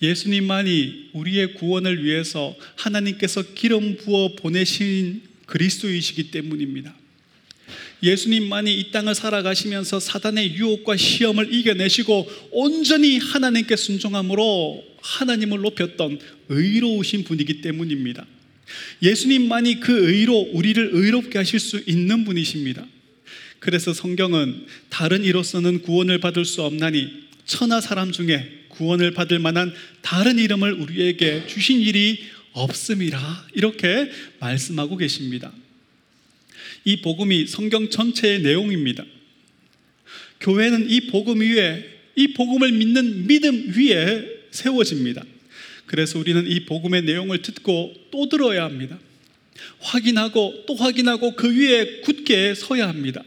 예수님만이 0.01 1.09
우리의 1.13 1.55
구원을 1.55 2.03
위해서 2.03 2.55
하나님께서 2.75 3.43
기름 3.53 3.97
부어 3.97 4.35
보내신 4.35 5.21
그리스도이시기 5.45 6.31
때문입니다. 6.31 6.95
예수님만이 8.01 8.79
이 8.79 8.91
땅을 8.91 9.13
살아가시면서 9.13 9.99
사단의 9.99 10.55
유혹과 10.55 10.95
시험을 10.95 11.53
이겨내시고 11.53 12.31
온전히 12.51 13.17
하나님께 13.17 13.75
순종함으로 13.75 14.83
하나님을 15.01 15.59
높였던 15.61 16.19
의로우신 16.47 17.25
분이기 17.25 17.61
때문입니다. 17.61 18.25
예수님만이 19.01 19.79
그 19.81 20.11
의로 20.11 20.37
우리를 20.53 20.89
의롭게 20.93 21.37
하실 21.37 21.59
수 21.59 21.81
있는 21.85 22.23
분이십니다. 22.23 22.85
그래서 23.59 23.93
성경은 23.93 24.65
다른 24.89 25.25
이로서는 25.25 25.81
구원을 25.81 26.19
받을 26.19 26.45
수 26.45 26.63
없나니 26.63 27.27
천하 27.45 27.81
사람 27.81 28.11
중에 28.11 28.58
구원을 28.79 29.11
받을 29.11 29.39
만한 29.39 29.73
다른 30.01 30.39
이름을 30.39 30.71
우리에게 30.71 31.47
주신 31.47 31.81
일이 31.81 32.23
없음이라 32.53 33.47
이렇게 33.53 34.09
말씀하고 34.39 34.95
계십니다. 34.95 35.51
이 36.85 37.01
복음이 37.01 37.45
성경 37.47 37.89
전체의 37.89 38.41
내용입니다. 38.41 39.03
교회는 40.39 40.89
이 40.89 41.07
복음 41.07 41.41
위에 41.41 41.83
이 42.15 42.29
복음을 42.29 42.71
믿는 42.71 43.27
믿음 43.27 43.73
위에 43.75 44.25
세워집니다. 44.51 45.25
그래서 45.85 46.17
우리는 46.17 46.47
이 46.47 46.61
복음의 46.61 47.01
내용을 47.03 47.41
듣고 47.41 47.93
또 48.11 48.29
들어야 48.29 48.63
합니다. 48.63 48.97
확인하고 49.79 50.63
또 50.65 50.75
확인하고 50.75 51.35
그 51.35 51.53
위에 51.53 51.99
굳게 51.99 52.55
서야 52.55 52.87
합니다. 52.87 53.23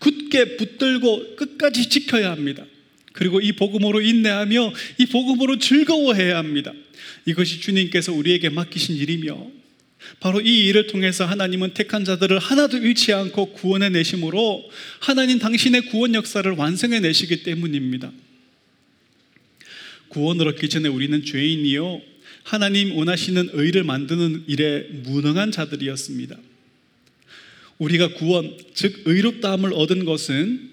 굳게 0.00 0.56
붙들고 0.56 1.36
끝까지 1.36 1.88
지켜야 1.88 2.32
합니다. 2.32 2.66
그리고 3.12 3.40
이 3.40 3.52
복음으로 3.52 4.00
인내하며 4.00 4.72
이 4.98 5.06
복음으로 5.06 5.58
즐거워해야 5.58 6.38
합니다. 6.38 6.72
이것이 7.26 7.60
주님께서 7.60 8.12
우리에게 8.12 8.48
맡기신 8.50 8.96
일이며 8.96 9.50
바로 10.20 10.40
이 10.40 10.66
일을 10.66 10.86
통해서 10.86 11.26
하나님은 11.26 11.74
택한 11.74 12.04
자들을 12.04 12.38
하나도 12.38 12.78
잃지 12.78 13.12
않고 13.12 13.52
구원해 13.52 13.90
내심으로 13.90 14.70
하나님 15.00 15.38
당신의 15.38 15.86
구원 15.86 16.14
역사를 16.14 16.50
완성해 16.50 17.00
내시기 17.00 17.42
때문입니다. 17.42 18.12
구원을 20.08 20.48
얻기 20.48 20.68
전에 20.68 20.88
우리는 20.88 21.24
죄인이요. 21.24 22.00
하나님 22.42 22.96
원하시는 22.96 23.50
의를 23.52 23.84
만드는 23.84 24.44
일에 24.46 24.88
무능한 25.04 25.52
자들이었습니다. 25.52 26.36
우리가 27.78 28.14
구원, 28.14 28.56
즉 28.74 29.02
의롭다함을 29.04 29.72
얻은 29.72 30.04
것은 30.04 30.70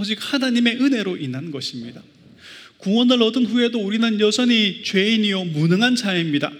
오직 0.00 0.18
하나님의 0.18 0.76
은혜로 0.80 1.18
인한 1.18 1.50
것입니다. 1.50 2.02
구원을 2.78 3.22
얻은 3.22 3.44
후에도 3.44 3.78
우리는 3.78 4.18
여전히 4.18 4.82
죄인이요 4.82 5.44
무능한 5.44 5.94
자입니다. 5.94 6.50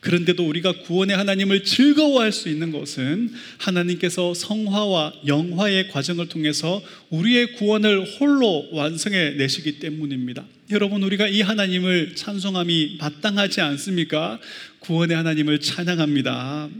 그런데도 0.00 0.44
우리가 0.48 0.72
구원의 0.80 1.16
하나님을 1.16 1.62
즐거워할 1.62 2.32
수 2.32 2.48
있는 2.48 2.72
것은 2.72 3.32
하나님께서 3.58 4.34
성화와 4.34 5.12
영화의 5.26 5.88
과정을 5.88 6.26
통해서 6.28 6.82
우리의 7.10 7.52
구원을 7.52 8.04
홀로 8.18 8.68
완성해 8.72 9.32
내시기 9.32 9.78
때문입니다. 9.78 10.44
여러분, 10.70 11.04
우리가 11.04 11.28
이 11.28 11.42
하나님을 11.42 12.16
찬송함이 12.16 12.96
마땅하지 12.98 13.60
않습니까? 13.60 14.40
구원의 14.80 15.16
하나님을 15.16 15.60
찬양합니다. 15.60 16.70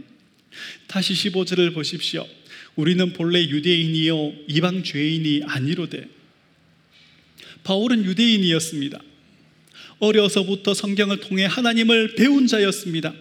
다시 0.89 1.13
15절을 1.13 1.73
보십시오. 1.73 2.27
우리는 2.77 3.13
본래 3.13 3.43
유대인이요, 3.43 4.33
이방 4.49 4.85
죄인이 4.85 5.43
아니로되. 5.47 6.09
바울은 7.65 8.05
유대인이었습니다. 8.05 9.01
어려서부터 9.99 10.73
성경을 10.75 11.21
통해 11.21 11.45
하나님을 11.45 12.15
배운 12.15 12.47
자였습니다. 12.47 13.13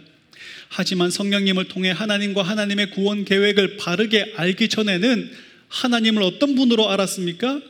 하지만 0.69 1.09
성령님을 1.09 1.67
통해 1.67 1.91
하나님과 1.91 2.43
하나님의 2.43 2.91
구원 2.91 3.25
계획을 3.25 3.77
바르게 3.77 4.33
알기 4.37 4.69
전에는 4.69 5.31
하나님을 5.67 6.23
어떤 6.23 6.55
분으로 6.55 6.89
알았습니까? 6.89 7.61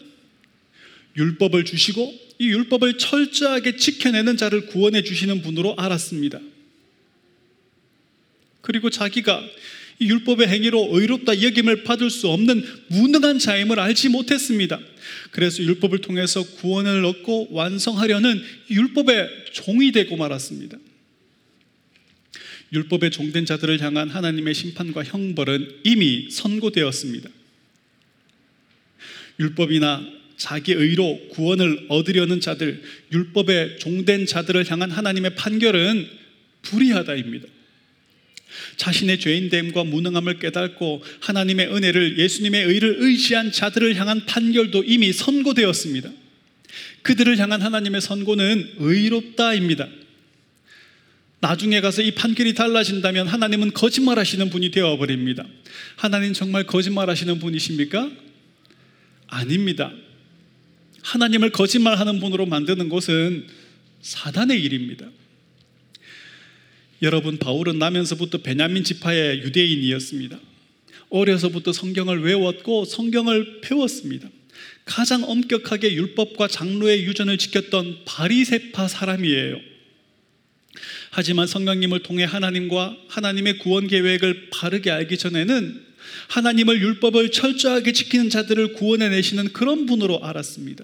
율법을 1.18 1.66
주시고 1.66 2.30
이 2.40 2.48
율법을 2.48 2.98
철저하게 2.98 3.78
지켜내는 3.78 4.38
자를 4.38 4.68
구원해 4.68 5.02
주시는 5.02 5.42
분으로 5.42 5.76
알았습니다. 5.78 6.40
그리고 8.62 8.90
자기가 8.90 9.42
이 9.42 9.50
율법의 10.02 10.48
행위로 10.48 10.90
의롭다 10.92 11.42
여김을 11.42 11.84
받을 11.84 12.10
수 12.10 12.30
없는 12.30 12.64
무능한 12.88 13.40
자임을 13.40 13.80
알지 13.80 14.10
못했습니다. 14.10 14.80
그래서 15.32 15.62
율법을 15.62 16.00
통해서 16.00 16.44
구원을 16.44 17.04
얻고 17.06 17.50
완성하려는 17.52 18.42
율법의 18.70 19.30
종이 19.52 19.92
되고 19.92 20.16
말았습니다. 20.16 20.78
율법의 22.72 23.12
종된 23.12 23.46
자들을 23.46 23.82
향한 23.82 24.10
하나님의 24.10 24.54
심판과 24.54 25.04
형벌은 25.04 25.80
이미 25.84 26.30
선고되었습니다. 26.30 27.30
율법이나 29.40 30.20
자기 30.38 30.72
의로 30.72 31.20
구원을 31.32 31.88
얻으려는 31.90 32.40
자들, 32.40 32.82
율법의 33.12 33.80
종된 33.80 34.26
자들을 34.26 34.70
향한 34.72 34.92
하나님의 34.92 35.36
판결은 35.36 36.08
불의하다입니다. 36.62 37.48
자신의 38.78 39.20
죄인됨과 39.20 39.84
무능함을 39.84 40.40
깨닫고 40.40 41.04
하나님의 41.22 41.68
은혜를 41.74 42.18
예수님의 42.18 42.66
의를 42.66 42.96
의지한 43.00 43.52
자들을 43.52 43.96
향한 43.96 44.26
판결도 44.26 44.84
이미 44.84 45.14
선고되었습니다. 45.14 46.12
그들을 47.02 47.38
향한 47.38 47.62
하나님의 47.62 48.02
선고는 48.02 48.74
의롭다입니다. 48.78 49.88
나중에 51.42 51.80
가서 51.80 52.02
이 52.02 52.12
판결이 52.12 52.54
달라진다면 52.54 53.28
하나님은 53.28 53.72
거짓말하시는 53.74 54.50
분이 54.50 54.72
되어버립니다. 54.72 55.46
하나님 55.96 56.34
정말 56.34 56.66
거짓말하시는 56.66 57.40
분이십니까? 57.40 58.12
아닙니다. 59.28 59.92
하나님을 61.02 61.52
거짓말하는 61.52 62.20
분으로 62.20 62.46
만드는 62.46 62.90
것은 62.90 63.48
사단의 64.02 64.62
일입니다. 64.62 65.08
여러분 67.02 67.38
바울은 67.38 67.80
나면서부터 67.80 68.40
베냐민 68.40 68.84
지파의 68.84 69.40
유대인이었습니다. 69.40 70.40
어려서부터 71.10 71.72
성경을 71.74 72.22
외웠고 72.24 72.86
성경을 72.86 73.62
배웠습니다. 73.62 74.30
가장 74.86 75.24
엄격하게 75.24 75.94
율법과 75.94 76.48
장로의 76.48 77.04
유전을 77.06 77.38
지켰던 77.38 78.00
바리세파 78.06 78.88
사람이에요. 78.88 79.60
하지만 81.12 81.48
성령님을 81.48 82.04
통해 82.04 82.24
하나님과 82.24 82.98
하나님의 83.08 83.60
구원 83.60 83.88
계획을 83.88 84.50
바르게 84.52 84.92
알기 84.92 85.18
전에는 85.18 85.86
하나님을 86.28 86.82
율법을 86.82 87.32
철저하게 87.32 87.94
지키는 87.94 88.30
자들을 88.30 88.74
구원해 88.74 89.10
내시는 89.10 89.54
그런 89.54 89.86
분으로 89.86 90.24
알았습니다. 90.24 90.84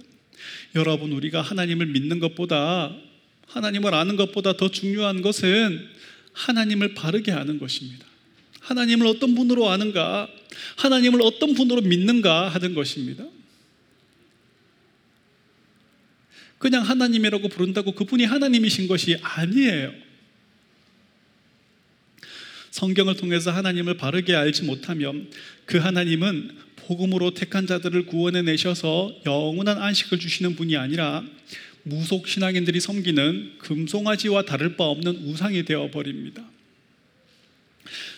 여러분 0.75 1.11
우리가 1.11 1.41
하나님을 1.41 1.87
믿는 1.87 2.19
것보다 2.19 2.95
하나님을 3.47 3.93
아는 3.93 4.15
것보다 4.15 4.57
더 4.57 4.69
중요한 4.69 5.21
것은 5.21 5.94
하나님을 6.35 6.93
바르게 6.93 7.31
아는 7.31 7.57
것입니다. 7.57 8.05
하나님을 8.59 9.07
어떤 9.07 9.35
분으로 9.35 9.69
아는가, 9.69 10.27
하나님을 10.77 11.21
어떤 11.21 11.53
분으로 11.53 11.81
믿는가 11.81 12.49
하는 12.49 12.73
것입니다. 12.73 13.25
그냥 16.57 16.83
하나님이라고 16.83 17.49
부른다고 17.49 17.91
그분이 17.91 18.25
하나님이신 18.25 18.87
것이 18.87 19.17
아니에요. 19.21 19.93
성경을 22.71 23.15
통해서 23.15 23.51
하나님을 23.51 23.97
바르게 23.97 24.35
알지 24.35 24.63
못하면 24.63 25.29
그 25.65 25.77
하나님은 25.77 26.57
복음으로 26.75 27.33
택한 27.33 27.67
자들을 27.67 28.05
구원해 28.05 28.41
내셔서 28.41 29.15
영원한 29.25 29.81
안식을 29.81 30.19
주시는 30.19 30.55
분이 30.55 30.75
아니라 30.75 31.23
무속 31.87 32.27
신앙인들이 32.27 32.79
섬기는 32.79 33.59
금송아지와 33.59 34.45
다를 34.45 34.75
바 34.75 34.85
없는 34.85 35.17
우상이 35.17 35.65
되어 35.65 35.91
버립니다. 35.91 36.43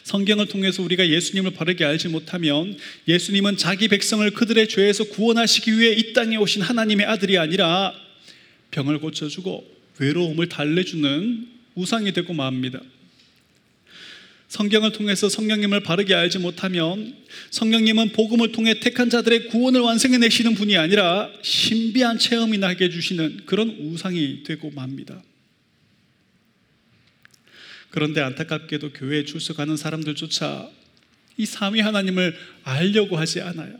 성경을 0.04 0.48
통해서 0.48 0.82
우리가 0.84 1.10
예수님을 1.10 1.52
바르게 1.52 1.84
알지 1.84 2.08
못하면 2.08 2.78
예수님은 3.10 3.58
자기 3.58 3.90
백성을 3.90 4.30
그들의 4.32 4.70
죄에서 4.70 5.04
구원하시기 5.10 5.78
위해 5.78 5.92
이 5.92 6.14
땅에 6.14 6.38
오신 6.38 6.62
하나님의 6.62 7.06
아들이 7.06 7.38
아니라 7.38 7.94
병을 8.72 9.00
고쳐주고 9.00 9.70
외로움을 10.00 10.48
달래주는 10.48 11.48
우상이 11.76 12.14
되고 12.14 12.34
맙니다. 12.34 12.80
성경을 14.48 14.94
통해서 14.94 15.28
성령님을 15.28 15.82
바르게 15.84 16.16
알지 16.16 16.40
못하면 16.40 17.16
성령님은 17.52 18.14
복음을 18.14 18.54
통해 18.54 18.80
택한 18.80 19.10
자들의 19.10 19.50
구원을 19.50 19.82
완성해 19.82 20.18
내시는 20.20 20.56
분이 20.56 20.78
아니라 20.78 21.30
신비한 21.42 22.18
체험이 22.18 22.58
나게 22.58 22.86
해주시는 22.86 23.42
그런 23.46 23.70
우상이 23.70 24.44
되고 24.44 24.72
맙니다. 24.72 25.22
그런데 27.90 28.22
안타깝게도 28.22 28.94
교회에 28.94 29.26
출석하는 29.26 29.76
사람들조차 29.76 30.70
이 31.38 31.46
삼위 31.46 31.82
하나님을 31.82 32.36
알려고 32.64 33.18
하지 33.18 33.42
않아요. 33.42 33.76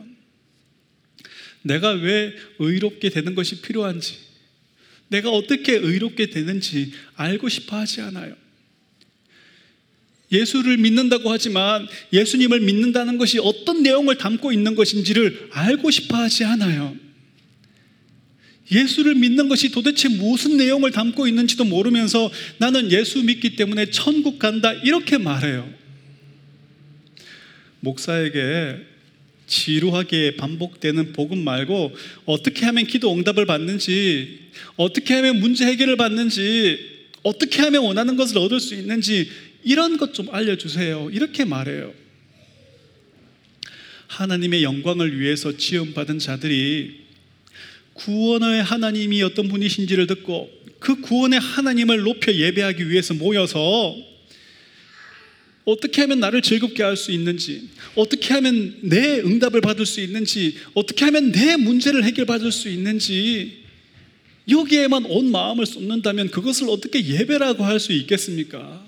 내가 1.62 1.90
왜 1.90 2.34
의롭게 2.58 3.10
되는 3.10 3.34
것이 3.34 3.62
필요한지, 3.62 4.18
내가 5.08 5.30
어떻게 5.30 5.74
의롭게 5.74 6.30
되는지 6.30 6.92
알고 7.14 7.48
싶어 7.48 7.76
하지 7.76 8.00
않아요. 8.02 8.36
예수를 10.30 10.76
믿는다고 10.76 11.30
하지만 11.30 11.86
예수님을 12.12 12.60
믿는다는 12.60 13.18
것이 13.18 13.38
어떤 13.38 13.82
내용을 13.82 14.18
담고 14.18 14.52
있는 14.52 14.74
것인지를 14.74 15.48
알고 15.52 15.90
싶어 15.90 16.16
하지 16.16 16.44
않아요. 16.44 16.94
예수를 18.70 19.14
믿는 19.14 19.48
것이 19.48 19.70
도대체 19.70 20.08
무슨 20.08 20.58
내용을 20.58 20.90
담고 20.90 21.26
있는지도 21.26 21.64
모르면서 21.64 22.30
나는 22.58 22.92
예수 22.92 23.22
믿기 23.22 23.56
때문에 23.56 23.86
천국 23.90 24.38
간다 24.38 24.72
이렇게 24.72 25.16
말해요. 25.16 25.72
목사에게 27.80 28.76
지루하게 29.46 30.36
반복되는 30.36 31.14
복음 31.14 31.42
말고 31.42 31.94
어떻게 32.26 32.66
하면 32.66 32.86
기도 32.86 33.12
응답을 33.14 33.46
받는지, 33.46 34.40
어떻게 34.76 35.14
하면 35.14 35.40
문제 35.40 35.64
해결을 35.64 35.96
받는지, 35.96 36.78
어떻게 37.22 37.62
하면 37.62 37.82
원하는 37.82 38.16
것을 38.16 38.38
얻을 38.38 38.60
수 38.60 38.74
있는지 38.74 39.28
이런 39.68 39.98
것 39.98 40.14
좀 40.14 40.28
알려주세요. 40.30 41.10
이렇게 41.12 41.44
말해요. 41.44 41.92
하나님의 44.06 44.62
영광을 44.62 45.20
위해서 45.20 45.54
지음받은 45.54 46.18
자들이 46.20 47.02
구원의 47.92 48.62
하나님이 48.62 49.22
어떤 49.22 49.46
분이신지를 49.48 50.06
듣고 50.06 50.48
그 50.78 51.02
구원의 51.02 51.38
하나님을 51.38 52.00
높여 52.00 52.32
예배하기 52.32 52.88
위해서 52.88 53.12
모여서 53.12 53.94
어떻게 55.66 56.00
하면 56.00 56.18
나를 56.20 56.40
즐겁게 56.40 56.82
할 56.82 56.96
수 56.96 57.12
있는지, 57.12 57.68
어떻게 57.94 58.32
하면 58.32 58.78
내 58.80 59.20
응답을 59.20 59.60
받을 59.60 59.84
수 59.84 60.00
있는지, 60.00 60.56
어떻게 60.72 61.04
하면 61.04 61.30
내 61.30 61.56
문제를 61.56 62.04
해결받을 62.04 62.52
수 62.52 62.70
있는지, 62.70 63.64
여기에만 64.48 65.04
온 65.04 65.30
마음을 65.30 65.66
쏟는다면 65.66 66.30
그것을 66.30 66.70
어떻게 66.70 67.04
예배라고 67.04 67.64
할 67.64 67.78
수 67.78 67.92
있겠습니까? 67.92 68.87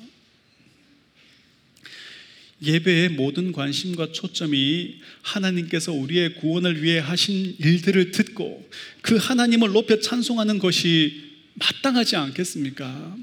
예배의 2.63 3.11
모든 3.11 3.53
관심과 3.53 4.13
초점이 4.13 4.97
하나님께서 5.23 5.93
우리의 5.93 6.35
구원을 6.35 6.83
위해 6.83 6.99
하신 6.99 7.57
일들을 7.59 8.11
듣고 8.11 8.69
그 9.01 9.17
하나님을 9.17 9.73
높여 9.73 9.99
찬송하는 9.99 10.59
것이 10.59 11.31
마땅하지 11.55 12.17
않겠습니까? 12.17 13.17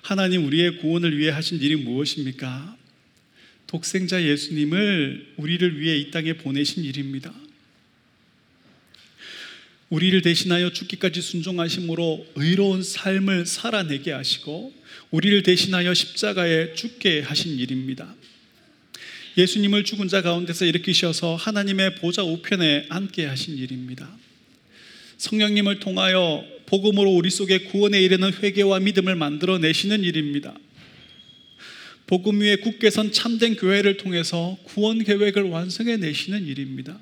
하나님 0.00 0.46
우리의 0.46 0.78
구원을 0.78 1.18
위해 1.18 1.30
하신 1.30 1.60
일이 1.60 1.76
무엇입니까? 1.76 2.76
독생자 3.66 4.22
예수님을 4.22 5.34
우리를 5.36 5.80
위해 5.80 5.96
이 5.98 6.10
땅에 6.10 6.34
보내신 6.34 6.84
일입니다. 6.84 7.32
우리를 9.90 10.22
대신하여 10.22 10.72
죽기까지 10.72 11.20
순종하심으로 11.20 12.26
의로운 12.36 12.82
삶을 12.82 13.46
살아내게 13.46 14.12
하시고 14.12 14.74
우리를 15.10 15.42
대신하여 15.42 15.94
십자가에 15.94 16.74
죽게 16.74 17.20
하신 17.20 17.58
일입니다. 17.58 18.14
예수님을 19.36 19.84
죽은 19.84 20.08
자 20.08 20.22
가운데서 20.22 20.64
일으키셔서 20.64 21.36
하나님의 21.36 21.96
보좌 21.96 22.22
우편에 22.22 22.86
앉게 22.88 23.26
하신 23.26 23.58
일입니다. 23.58 24.08
성령님을 25.18 25.80
통하여 25.80 26.44
복음으로 26.66 27.10
우리 27.10 27.30
속에 27.30 27.58
구원에 27.60 28.00
이르는 28.02 28.32
회개와 28.32 28.80
믿음을 28.80 29.14
만들어 29.16 29.58
내시는 29.58 30.02
일입니다. 30.02 30.54
복음 32.06 32.40
위에 32.40 32.56
굳게 32.56 32.90
선 32.90 33.12
참된 33.12 33.56
교회를 33.56 33.96
통해서 33.96 34.58
구원 34.64 35.02
계획을 35.02 35.44
완성해 35.44 35.96
내시는 35.96 36.46
일입니다. 36.46 37.00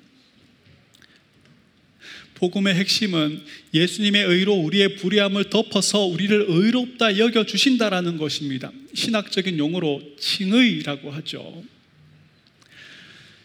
복음의 2.42 2.74
핵심은 2.74 3.40
예수님의 3.72 4.24
의로 4.24 4.54
우리의 4.54 4.96
불의함을 4.96 5.48
덮어서 5.48 6.06
우리를 6.06 6.46
의롭다 6.48 7.16
여겨 7.16 7.46
주신다라는 7.46 8.16
것입니다. 8.16 8.72
신학적인 8.94 9.58
용어로 9.58 10.02
칭의라고 10.18 11.12
하죠. 11.12 11.62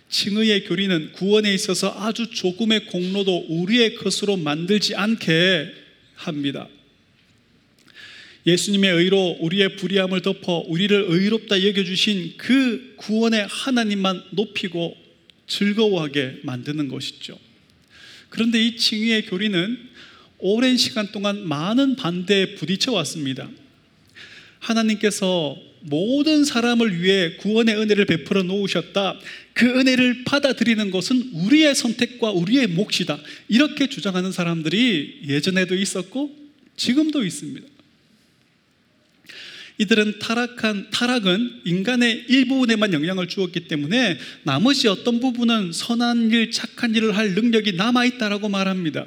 칭의의 0.10 0.64
교리는 0.64 1.12
구원에 1.12 1.54
있어서 1.54 1.94
아주 1.96 2.32
조금의 2.32 2.88
공로도 2.88 3.46
우리의 3.50 3.94
것으로 3.94 4.36
만들지 4.36 4.96
않게 4.96 5.72
합니다. 6.16 6.68
예수님의 8.48 8.96
의로 8.96 9.38
우리의 9.42 9.76
불의함을 9.76 10.24
덮어 10.24 10.64
우리를 10.68 11.06
의롭다 11.08 11.64
여겨주신 11.64 12.34
그 12.38 12.96
구원의 12.96 13.46
하나님만 13.48 14.24
높이고 14.32 14.98
즐거워하게 15.46 16.40
만드는 16.42 16.88
것이죠. 16.88 17.38
그런데 18.30 18.66
이 18.66 18.76
칭의의 18.76 19.26
교리는 19.26 19.78
오랜 20.40 20.78
시간 20.78 21.12
동안 21.12 21.48
많은 21.48 21.96
반대에 21.96 22.56
부딪혀 22.56 22.92
왔습니다. 22.92 23.50
하나님께서 24.60 25.58
모든 25.82 26.44
사람을 26.44 27.02
위해 27.02 27.36
구원의 27.38 27.78
은혜를 27.78 28.06
베풀어 28.06 28.44
놓으셨다. 28.44 29.20
그 29.54 29.66
은혜를 29.80 30.24
받아들이는 30.26 30.92
것은 30.92 31.30
우리의 31.34 31.76
선택과 31.76 32.32
우리의 32.32 32.68
몫이다. 32.68 33.20
이렇게 33.48 33.88
주장하는 33.88 34.32
사람들이 34.32 35.22
예전에도 35.28 35.76
있었고 35.76 36.36
지금도 36.76 37.24
있습니다. 37.24 37.77
이들은 39.80 40.20
타락한 40.20 40.90
타락은 40.90 41.62
인간의 41.66 42.26
일부분에만 42.28 42.94
영향을 42.94 43.28
주었기 43.28 43.68
때문에 43.68 44.18
나머지 44.44 44.88
어떤 44.88 45.20
부분은 45.20 45.72
선한 45.72 46.32
일, 46.32 46.52
착한 46.52 46.96
일을 46.96 47.16
할 47.16 47.34
능력이 47.34 47.74
남아 47.74 48.06
있다라고 48.06 48.50
말합니다. 48.50 49.06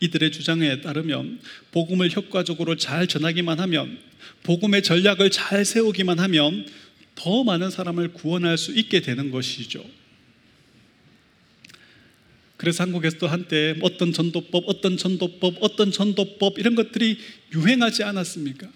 이들의 0.00 0.32
주장에 0.32 0.80
따르면 0.80 1.38
복음을 1.70 2.10
효과적으로 2.14 2.76
잘 2.76 3.06
전하기만 3.06 3.60
하면 3.60 3.98
복음의 4.42 4.82
전략을 4.82 5.30
잘 5.30 5.64
세우기만 5.64 6.18
하면 6.18 6.66
더 7.14 7.44
많은 7.44 7.70
사람을 7.70 8.12
구원할 8.12 8.58
수 8.58 8.72
있게 8.72 9.00
되는 9.00 9.30
것이죠. 9.30 9.84
그래서 12.62 12.84
한국에서도 12.84 13.26
한때 13.26 13.74
어떤 13.82 14.12
전도법, 14.12 14.62
어떤 14.68 14.96
전도법, 14.96 15.56
어떤 15.62 15.90
전도법 15.90 16.60
이런 16.60 16.76
것들이 16.76 17.18
유행하지 17.52 18.04
않았습니까? 18.04 18.70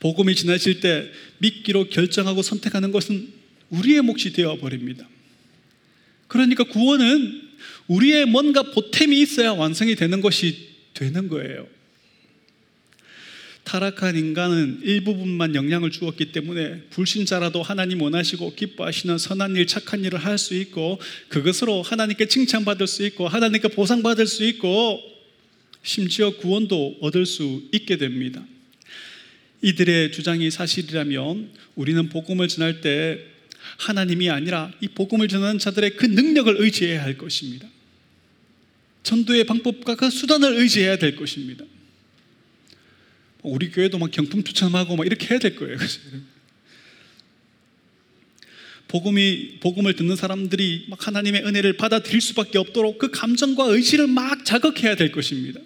복음이 0.00 0.34
지나칠 0.34 0.80
때 0.80 1.12
믿기로 1.36 1.90
결정하고 1.90 2.40
선택하는 2.40 2.92
것은 2.92 3.28
우리의 3.68 4.00
몫이 4.00 4.32
되어 4.32 4.56
버립니다. 4.56 5.06
그러니까 6.28 6.64
구원은 6.64 7.42
우리의 7.88 8.24
뭔가 8.24 8.62
보탬이 8.62 9.20
있어야 9.20 9.52
완성이 9.52 9.96
되는 9.96 10.22
것이 10.22 10.70
되는 10.94 11.28
거예요. 11.28 11.68
타락한 13.68 14.16
인간은 14.16 14.80
일부분만 14.82 15.54
영향을 15.54 15.90
주었기 15.90 16.32
때문에 16.32 16.84
불신자라도 16.88 17.62
하나님 17.62 18.00
원하시고 18.00 18.54
기뻐하시는 18.54 19.18
선한 19.18 19.56
일, 19.56 19.66
착한 19.66 20.04
일을 20.04 20.18
할 20.18 20.38
수 20.38 20.54
있고 20.54 20.98
그것으로 21.28 21.82
하나님께 21.82 22.28
칭찬받을 22.28 22.86
수 22.86 23.04
있고 23.04 23.26
하나님께 23.28 23.68
보상받을 23.68 24.26
수 24.26 24.44
있고 24.44 25.00
심지어 25.82 26.30
구원도 26.36 26.98
얻을 27.00 27.26
수 27.26 27.68
있게 27.72 27.98
됩니다. 27.98 28.42
이들의 29.60 30.12
주장이 30.12 30.50
사실이라면 30.50 31.50
우리는 31.74 32.08
복음을 32.08 32.46
전할 32.48 32.80
때 32.80 33.18
하나님이 33.78 34.30
아니라 34.30 34.72
이 34.80 34.88
복음을 34.88 35.26
전하는 35.28 35.58
자들의 35.58 35.96
그 35.96 36.06
능력을 36.06 36.54
의지해야 36.58 37.02
할 37.02 37.18
것입니다. 37.18 37.68
전도의 39.02 39.44
방법과 39.44 39.96
그 39.96 40.08
수단을 40.08 40.56
의지해야 40.56 40.96
될 40.98 41.16
것입니다. 41.16 41.64
우리 43.42 43.70
교회도 43.70 43.98
막 43.98 44.10
경품 44.10 44.42
추첨하고 44.42 44.96
막 44.96 45.06
이렇게 45.06 45.28
해야 45.28 45.38
될 45.38 45.56
거예요. 45.56 45.76
복음이 48.88 49.58
복음을 49.60 49.94
듣는 49.94 50.16
사람들이 50.16 50.86
막 50.88 51.06
하나님의 51.06 51.44
은혜를 51.44 51.76
받아들일 51.76 52.20
수밖에 52.20 52.58
없도록 52.58 52.98
그 52.98 53.10
감정과 53.10 53.66
의지를 53.66 54.06
막 54.06 54.44
자극해야 54.44 54.96
될 54.96 55.12
것입니다. 55.12 55.60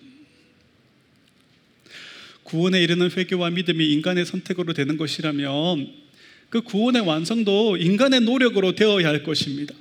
구원에 2.42 2.82
이르는 2.82 3.11
회개와 3.11 3.50
믿음이 3.50 3.92
인간의 3.92 4.26
선택으로 4.26 4.74
되는 4.74 4.96
것이라면 4.96 6.02
그 6.50 6.61
구원의 6.61 7.02
완성도 7.02 7.76
인간의 7.78 8.20
노력으로 8.22 8.74
되어야 8.74 9.08
할 9.08 9.22
것입니다. 9.22 9.74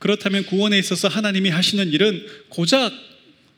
그렇다면 0.00 0.44
구원에 0.46 0.78
있어서 0.78 1.08
하나님이 1.08 1.50
하시는 1.50 1.88
일은 1.92 2.26
고작 2.48 2.92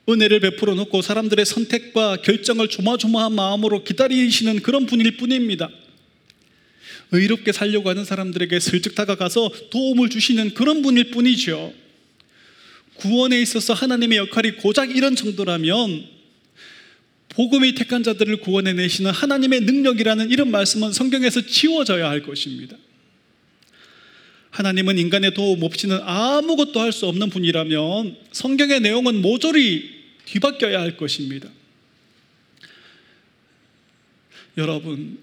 은혜를 0.08 0.40
베풀어 0.40 0.74
놓고 0.74 1.02
사람들의 1.02 1.44
선택과 1.44 2.18
결정을 2.22 2.68
조마조마한 2.68 3.34
마음으로 3.34 3.82
기다리시는 3.82 4.62
그런 4.62 4.86
분일 4.86 5.16
뿐입니다. 5.16 5.68
의롭게 7.12 7.52
살려고 7.52 7.88
하는 7.88 8.04
사람들에게 8.04 8.58
슬쩍 8.60 8.94
다가가서 8.94 9.50
도움을 9.70 10.08
주시는 10.10 10.54
그런 10.54 10.82
분일 10.82 11.10
뿐이죠. 11.10 11.72
구원에 12.94 13.40
있어서 13.42 13.74
하나님의 13.74 14.18
역할이 14.18 14.52
고작 14.52 14.96
이런 14.96 15.14
정도라면 15.16 16.06
복음이 17.28 17.74
택한 17.74 18.02
자들을 18.02 18.38
구원해 18.38 18.72
내시는 18.72 19.10
하나님의 19.10 19.60
능력이라는 19.62 20.30
이런 20.30 20.50
말씀은 20.50 20.92
성경에서 20.92 21.42
지워져야 21.42 22.08
할 22.08 22.22
것입니다. 22.22 22.76
하나님은 24.50 24.96
인간의 24.98 25.34
도움 25.34 25.62
없이는 25.62 26.00
아무것도 26.02 26.80
할 26.80 26.92
수 26.92 27.06
없는 27.06 27.28
분이라면 27.28 28.16
성경의 28.32 28.80
내용은 28.80 29.20
모조리 29.20 29.95
뒤바뀌어야 30.26 30.80
할 30.80 30.96
것입니다. 30.96 31.48
여러분, 34.58 35.18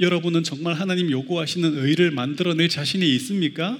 여러분은 0.00 0.42
정말 0.42 0.74
하나님 0.74 1.10
요구하시는 1.10 1.78
의를 1.78 2.10
만들어낼 2.10 2.68
자신이 2.68 3.14
있습니까? 3.16 3.78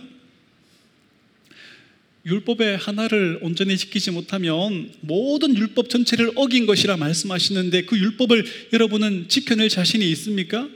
율법의 2.27 2.79
하나를 2.79 3.39
온전히 3.43 3.77
지키지 3.77 4.11
못하면 4.11 4.91
모든 5.01 5.57
율법 5.57 5.91
전체를 5.91 6.33
어긴 6.37 6.65
것이라 6.65 6.97
말씀하시는데 6.97 7.85
그 7.85 7.99
율법을 7.99 8.47
여러분은 8.73 9.29
지켜낼 9.29 9.69
자신이 9.69 10.11
있습니까? 10.13 10.69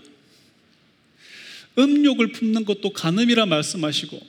음욕을 1.79 2.33
품는 2.33 2.64
것도 2.64 2.90
간음이라 2.90 3.47
말씀하시고 3.47 4.21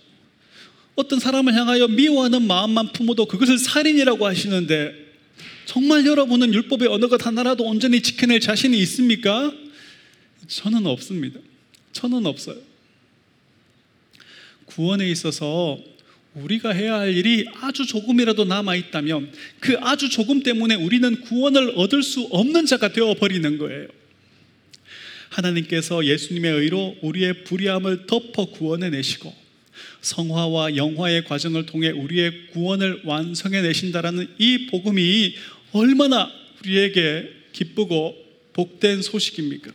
어떤 0.96 1.20
사람을 1.20 1.54
향하여 1.54 1.88
미워하는 1.88 2.44
마음만 2.48 2.94
품어도 2.94 3.26
그것을 3.26 3.58
살인이라고 3.58 4.26
하시는데 4.26 5.09
정말 5.70 6.04
여러분은 6.04 6.52
율법의 6.52 6.88
어느 6.88 7.08
것 7.08 7.24
하나라도 7.28 7.64
온전히 7.64 8.02
지켜낼 8.02 8.40
자신이 8.40 8.76
있습니까? 8.80 9.54
저는 10.48 10.88
없습니다. 10.88 11.40
저는 11.94 12.26
없어요. 12.26 12.58
구원에 14.66 15.08
있어서 15.12 15.78
우리가 16.34 16.72
해야 16.72 16.96
할 16.96 17.16
일이 17.16 17.46
아주 17.54 17.86
조금이라도 17.86 18.46
남아 18.46 18.78
있다면 18.78 19.32
그 19.60 19.78
아주 19.80 20.10
조금 20.10 20.42
때문에 20.42 20.74
우리는 20.74 21.22
구원을 21.22 21.74
얻을 21.76 22.02
수 22.02 22.22
없는 22.32 22.66
자가 22.66 22.92
되어 22.92 23.14
버리는 23.14 23.58
거예요. 23.60 23.90
하나님께서 25.30 26.04
예수님의 26.04 26.52
의로 26.52 26.98
우리의 27.04 27.44
불의함을 27.44 28.08
덮어 28.08 28.46
구원해 28.46 28.90
내시고 28.90 29.32
성화와 30.02 30.78
영화의 30.78 31.26
과정을 31.26 31.66
통해 31.66 31.90
우리의 31.90 32.48
구원을 32.54 33.02
완성해 33.04 33.62
내신다라는 33.62 34.30
이 34.38 34.68
복음이 34.68 35.36
얼마나 35.72 36.32
우리에게 36.62 37.30
기쁘고 37.54 38.16
복된 38.54 39.02
소식입니까? 39.02 39.72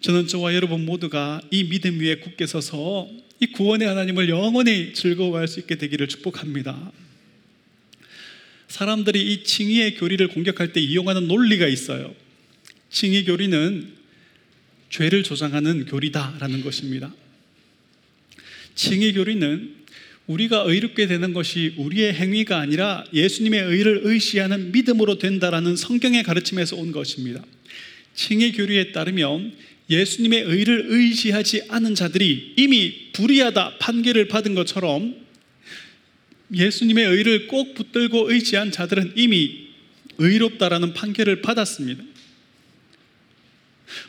저는 0.00 0.26
저와 0.28 0.54
여러분 0.54 0.84
모두가 0.84 1.40
이 1.50 1.64
믿음 1.64 2.00
위에 2.00 2.16
굳게 2.16 2.46
서서 2.46 3.08
이 3.40 3.46
구원의 3.46 3.88
하나님을 3.88 4.28
영원히 4.28 4.92
즐거워할 4.92 5.48
수 5.48 5.60
있게 5.60 5.76
되기를 5.76 6.08
축복합니다. 6.08 6.92
사람들이 8.68 9.32
이 9.32 9.44
칭의의 9.44 9.94
교리를 9.96 10.26
공격할 10.28 10.72
때 10.72 10.80
이용하는 10.80 11.26
논리가 11.26 11.66
있어요. 11.66 12.14
칭의 12.90 13.24
교리는 13.24 13.92
죄를 14.90 15.22
조장하는 15.22 15.86
교리다라는 15.86 16.62
것입니다. 16.62 17.12
칭의 18.74 19.14
교리는 19.14 19.77
우리가 20.28 20.64
의롭게 20.66 21.06
되는 21.06 21.32
것이 21.32 21.74
우리의 21.78 22.12
행위가 22.12 22.58
아니라 22.60 23.04
예수님의 23.14 23.62
의를 23.62 24.00
의시하는 24.04 24.72
믿음으로 24.72 25.18
된다라는 25.18 25.74
성경의 25.76 26.22
가르침에서 26.22 26.76
온 26.76 26.92
것입니다. 26.92 27.42
칭의 28.14 28.52
교리에 28.52 28.92
따르면 28.92 29.54
예수님의 29.88 30.42
의를 30.42 30.84
의지하지 30.88 31.62
않은 31.68 31.94
자들이 31.94 32.54
이미 32.56 33.10
불의하다 33.12 33.78
판결을 33.78 34.28
받은 34.28 34.54
것처럼 34.54 35.16
예수님의 36.52 37.06
의를 37.06 37.46
꼭 37.46 37.74
붙들고 37.74 38.30
의지한 38.30 38.70
자들은 38.70 39.14
이미 39.16 39.68
의롭다라는 40.18 40.92
판결을 40.92 41.40
받았습니다. 41.40 42.04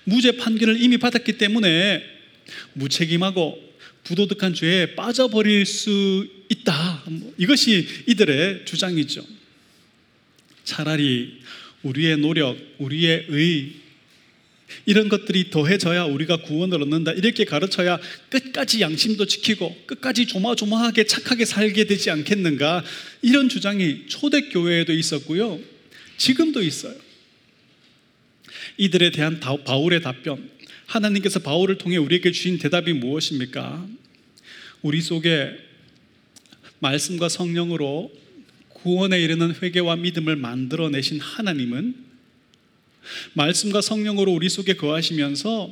무죄 0.04 0.34
판결을 0.34 0.82
이미 0.82 0.98
받았기 0.98 1.38
때문에 1.38 2.04
무책임하고 2.74 3.69
부도덕한 4.10 4.56
죄에 4.56 4.96
빠져버릴 4.96 5.68
수 5.68 6.28
있다. 6.50 7.04
이것이 7.38 7.88
이들의 8.08 8.66
주장이죠. 8.66 9.24
차라리 10.64 11.40
우리의 11.84 12.18
노력, 12.18 12.58
우리의 12.80 13.28
의, 13.30 13.72
이런 14.88 15.10
것들이 15.10 15.52
더해져야 15.52 16.06
우리가 16.06 16.38
구원을 16.38 16.82
얻는다. 16.82 17.12
이렇게 17.12 17.46
가르쳐야 17.46 18.00
끝까지 18.30 18.82
양심도 18.82 19.28
지키고 19.28 19.76
끝까지 19.86 20.26
조마조마하게 20.26 21.06
착하게 21.06 21.46
살게 21.46 21.86
되지 21.86 22.10
않겠는가. 22.10 22.84
이런 23.22 23.48
주장이 23.48 24.08
초대교회에도 24.08 24.92
있었고요. 24.92 25.60
지금도 26.18 26.64
있어요. 26.64 26.96
이들에 28.78 29.12
대한 29.12 29.40
바울의 29.40 30.02
답변. 30.02 30.50
하나님께서 30.90 31.40
바울을 31.40 31.78
통해 31.78 31.98
우리에게 31.98 32.32
주신 32.32 32.58
대답이 32.58 32.94
무엇입니까? 32.94 33.88
우리 34.82 35.02
속에 35.02 35.56
말씀과 36.80 37.30
성령으로 37.30 38.12
구원에 38.70 39.22
이르는 39.22 39.56
회개와 39.62 39.98
믿음을 39.98 40.36
만들어내신 40.36 41.20
하나님은 41.20 41.96
말씀과 43.34 43.82
성령으로 43.82 44.32
우리 44.32 44.50
속에 44.50 44.74
거하시면서 44.76 45.72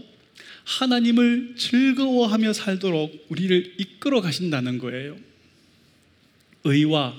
하나님을 0.66 1.56
즐거워하며 1.58 2.54
살도록 2.54 3.26
우리를 3.30 3.76
이끌어 3.78 4.22
가신다는 4.22 4.78
거예요. 4.78 5.18
의와 6.64 7.16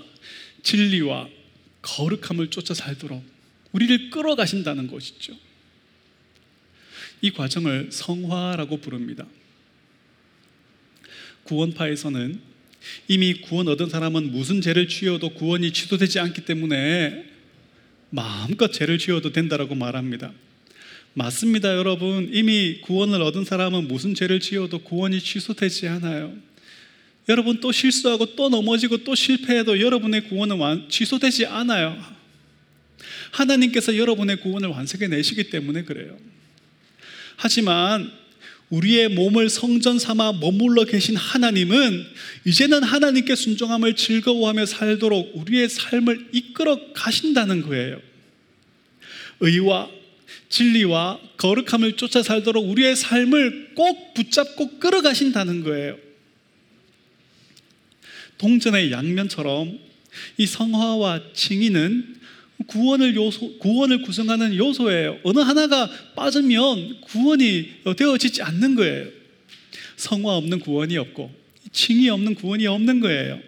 진리와 0.63 1.29
거룩함을 1.83 2.51
쫓아 2.51 2.75
살도록 2.75 3.25
우리를 3.73 4.11
끌어 4.11 4.37
가신다는 4.37 4.87
것이죠. 4.87 5.48
이 7.21 7.31
과정을 7.31 7.89
성화라고 7.91 8.79
부릅니다. 8.79 9.27
구원파에서는 11.45 12.41
이미 13.09 13.35
구원 13.41 13.69
얻은 13.69 13.89
사람은 13.89 14.31
무슨 14.31 14.61
죄를 14.61 14.89
지어도 14.89 15.31
구원이 15.31 15.73
취소되지 15.73 16.21
않기 16.21 16.45
때문에 16.45 17.25
마음껏 18.11 18.73
죄를 18.73 18.99
지어도 18.99 19.33
된다라고 19.33 19.75
말합니다. 19.75 20.33
맞습니다, 21.15 21.77
여러분. 21.77 22.31
이미 22.33 22.81
구원을 22.83 23.21
얻은 23.23 23.45
사람은 23.45 23.89
무슨 23.89 24.15
죄를 24.15 24.41
지어도 24.41 24.79
구원이 24.79 25.21
취소되지 25.21 25.89
않아요. 25.89 26.35
여러분 27.29 27.61
또 27.61 27.73
실수하고 27.73 28.37
또 28.37 28.49
넘어지고 28.49 29.05
또 29.05 29.15
실패해도 29.15 29.81
여러분의 29.81 30.29
구원은 30.29 30.89
취소되지 30.89 31.47
않아요. 31.47 32.03
하나님께서 33.33 33.97
여러분의 33.97 34.41
구원을 34.41 34.71
완성해 34.71 35.09
내시기 35.09 35.51
때문에 35.51 35.83
그래요. 35.83 36.17
하지만 37.39 38.11
우리의 38.69 39.09
몸을 39.11 39.49
성전 39.49 39.99
삼아 39.99 40.33
머물러 40.41 40.85
계신 40.85 41.17
하나님은 41.17 42.05
이제는 42.45 42.83
하나님께 42.83 43.35
순종함을 43.35 43.95
즐거워하며 43.95 44.67
살도록 44.67 45.37
우리의 45.37 45.69
삶을 45.69 46.29
이끌어 46.33 46.93
가신다는 46.93 47.63
거예요. 47.63 48.01
의와 49.41 49.89
진리와 50.51 51.21
거룩함을 51.37 51.97
쫓아 51.97 52.23
살도록 52.23 52.69
우리의 52.69 52.97
삶을 52.97 53.75
꼭 53.75 54.15
붙잡고 54.15 54.81
끌어가신다는 54.81 55.63
거예요. 55.63 55.97
동전의 58.37 58.91
양면처럼 58.91 59.79
이 60.37 60.47
성화와 60.47 61.33
칭의는 61.35 62.17
구원을 62.67 63.15
요소, 63.15 63.59
구원을 63.59 64.03
구성하는 64.03 64.57
요소예요. 64.57 65.21
어느 65.23 65.39
하나가 65.39 65.89
빠지면 66.17 67.01
구원이 67.03 67.71
되어지지 67.97 68.43
않는 68.43 68.75
거예요. 68.75 69.09
성화 69.97 70.37
없는 70.37 70.61
구원이 70.61 70.97
없고, 70.97 71.33
칭이 71.73 72.09
없는 72.09 72.35
구원이 72.35 72.67
없는 72.67 73.01
거예요. 73.01 73.41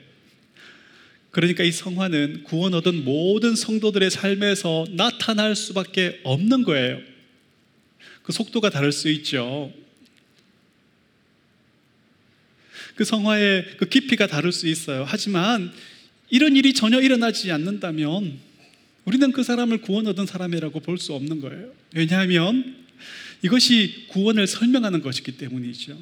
그러니까 1.31 1.63
이 1.65 1.71
성화는 1.71 2.45
구원 2.45 2.75
얻은 2.75 3.05
모든 3.05 3.55
성도들의 3.55 4.11
삶에서 4.11 4.87
나타날 4.91 5.55
수밖에 5.55 6.21
없는 6.25 6.65
거예요. 6.65 7.01
그 8.23 8.33
속도가 8.33 8.71
다를 8.71 8.93
수 8.93 9.09
있죠. 9.11 9.73
그 12.97 13.05
성화의 13.05 13.77
그 13.77 13.89
깊이가 13.89 14.27
다를 14.27 14.53
수 14.53 14.67
있어요. 14.67 15.05
하지만 15.07 15.73
이런 16.29 16.57
일이 16.57 16.75
전혀 16.75 17.01
일어나지 17.01 17.51
않는다면 17.51 18.50
우리는 19.05 19.33
그 19.33 19.43
사람을 19.43 19.79
구원 19.79 20.07
얻은 20.07 20.27
사람이라고 20.27 20.81
볼 20.81 20.99
수 20.99 21.15
없는 21.15 21.41
거예요. 21.41 21.73
왜냐하면 21.95 22.77
이것이 23.43 24.07
구원을 24.09 24.47
설명하는 24.47 25.01
것이기 25.01 25.33
때문이죠. 25.39 25.99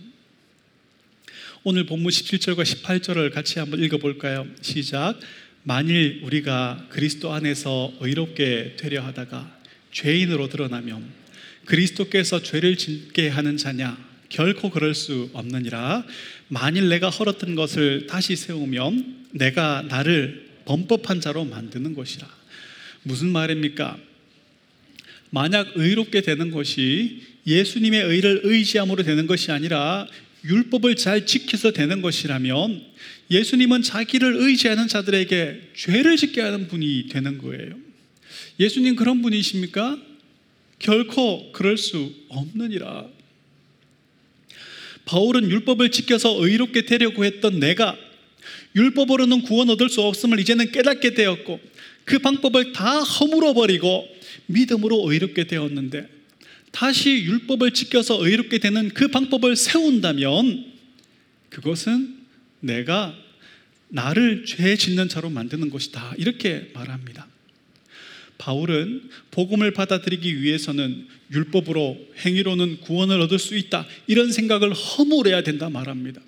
오늘 1.64 1.86
본문 1.86 2.10
17절과 2.10 2.62
18절을 2.62 3.32
같이 3.32 3.58
한번 3.58 3.82
읽어볼까요? 3.82 4.46
시작. 4.60 5.18
만일 5.62 6.22
우리가 6.24 6.86
그리스도 6.88 7.32
안에서 7.32 7.92
의롭게 8.00 8.76
되려 8.78 9.02
하다가 9.02 9.58
죄인으로 9.92 10.48
드러나면 10.48 11.04
그리스도께서 11.66 12.42
죄를 12.42 12.76
짓게 12.76 13.28
하는 13.28 13.56
자냐? 13.56 14.08
결코 14.28 14.70
그럴 14.70 14.94
수 14.94 15.30
없느니라. 15.32 16.04
만일 16.48 16.88
내가 16.88 17.10
헐었던 17.10 17.54
것을 17.54 18.06
다시 18.06 18.36
세우면 18.36 19.26
내가 19.32 19.82
나를 19.82 20.48
범법한 20.64 21.20
자로 21.20 21.44
만드는 21.44 21.94
것이라. 21.94 22.37
무슨 23.08 23.28
말입니까? 23.30 23.98
만약 25.30 25.72
의롭게 25.76 26.20
되는 26.20 26.50
것이 26.50 27.22
예수님의 27.46 28.02
의를 28.02 28.42
의지함으로 28.44 29.02
되는 29.02 29.26
것이 29.26 29.50
아니라 29.50 30.06
율법을 30.44 30.94
잘 30.96 31.24
지켜서 31.24 31.72
되는 31.72 32.02
것이라면 32.02 32.84
예수님은 33.30 33.80
자기를 33.80 34.36
의지하는 34.36 34.88
자들에게 34.88 35.70
죄를 35.74 36.18
짓게 36.18 36.42
하는 36.42 36.68
분이 36.68 37.08
되는 37.08 37.38
거예요. 37.38 37.76
예수님 38.60 38.94
그런 38.94 39.22
분이십니까? 39.22 39.98
결코 40.78 41.50
그럴 41.52 41.78
수 41.78 42.12
없느니라. 42.28 43.06
바울은 45.06 45.50
율법을 45.50 45.90
지켜서 45.92 46.44
의롭게 46.44 46.82
되려고 46.82 47.24
했던 47.24 47.58
내가 47.58 47.96
율법으로는 48.76 49.42
구원 49.42 49.70
얻을 49.70 49.88
수 49.88 50.02
없음을 50.02 50.38
이제는 50.40 50.72
깨닫게 50.72 51.14
되었고 51.14 51.58
그 52.08 52.18
방법을 52.18 52.72
다 52.72 53.00
허물어 53.00 53.52
버리고 53.52 54.08
믿음으로 54.46 55.12
의롭게 55.12 55.46
되었는데 55.46 56.08
다시 56.72 57.10
율법을 57.10 57.72
지켜서 57.72 58.24
의롭게 58.24 58.58
되는 58.58 58.88
그 58.88 59.08
방법을 59.08 59.56
세운다면 59.56 60.72
그것은 61.50 62.16
내가 62.60 63.14
나를 63.88 64.46
죄 64.46 64.74
짓는 64.76 65.10
자로 65.10 65.28
만드는 65.28 65.68
것이다. 65.68 66.14
이렇게 66.16 66.70
말합니다. 66.72 67.26
바울은 68.38 69.10
복음을 69.30 69.70
받아들이기 69.74 70.40
위해서는 70.40 71.08
율법으로 71.30 71.98
행위로는 72.24 72.80
구원을 72.80 73.20
얻을 73.20 73.38
수 73.38 73.54
있다. 73.54 73.86
이런 74.06 74.32
생각을 74.32 74.72
허물어야 74.72 75.42
된다 75.42 75.68
말합니다. 75.68 76.22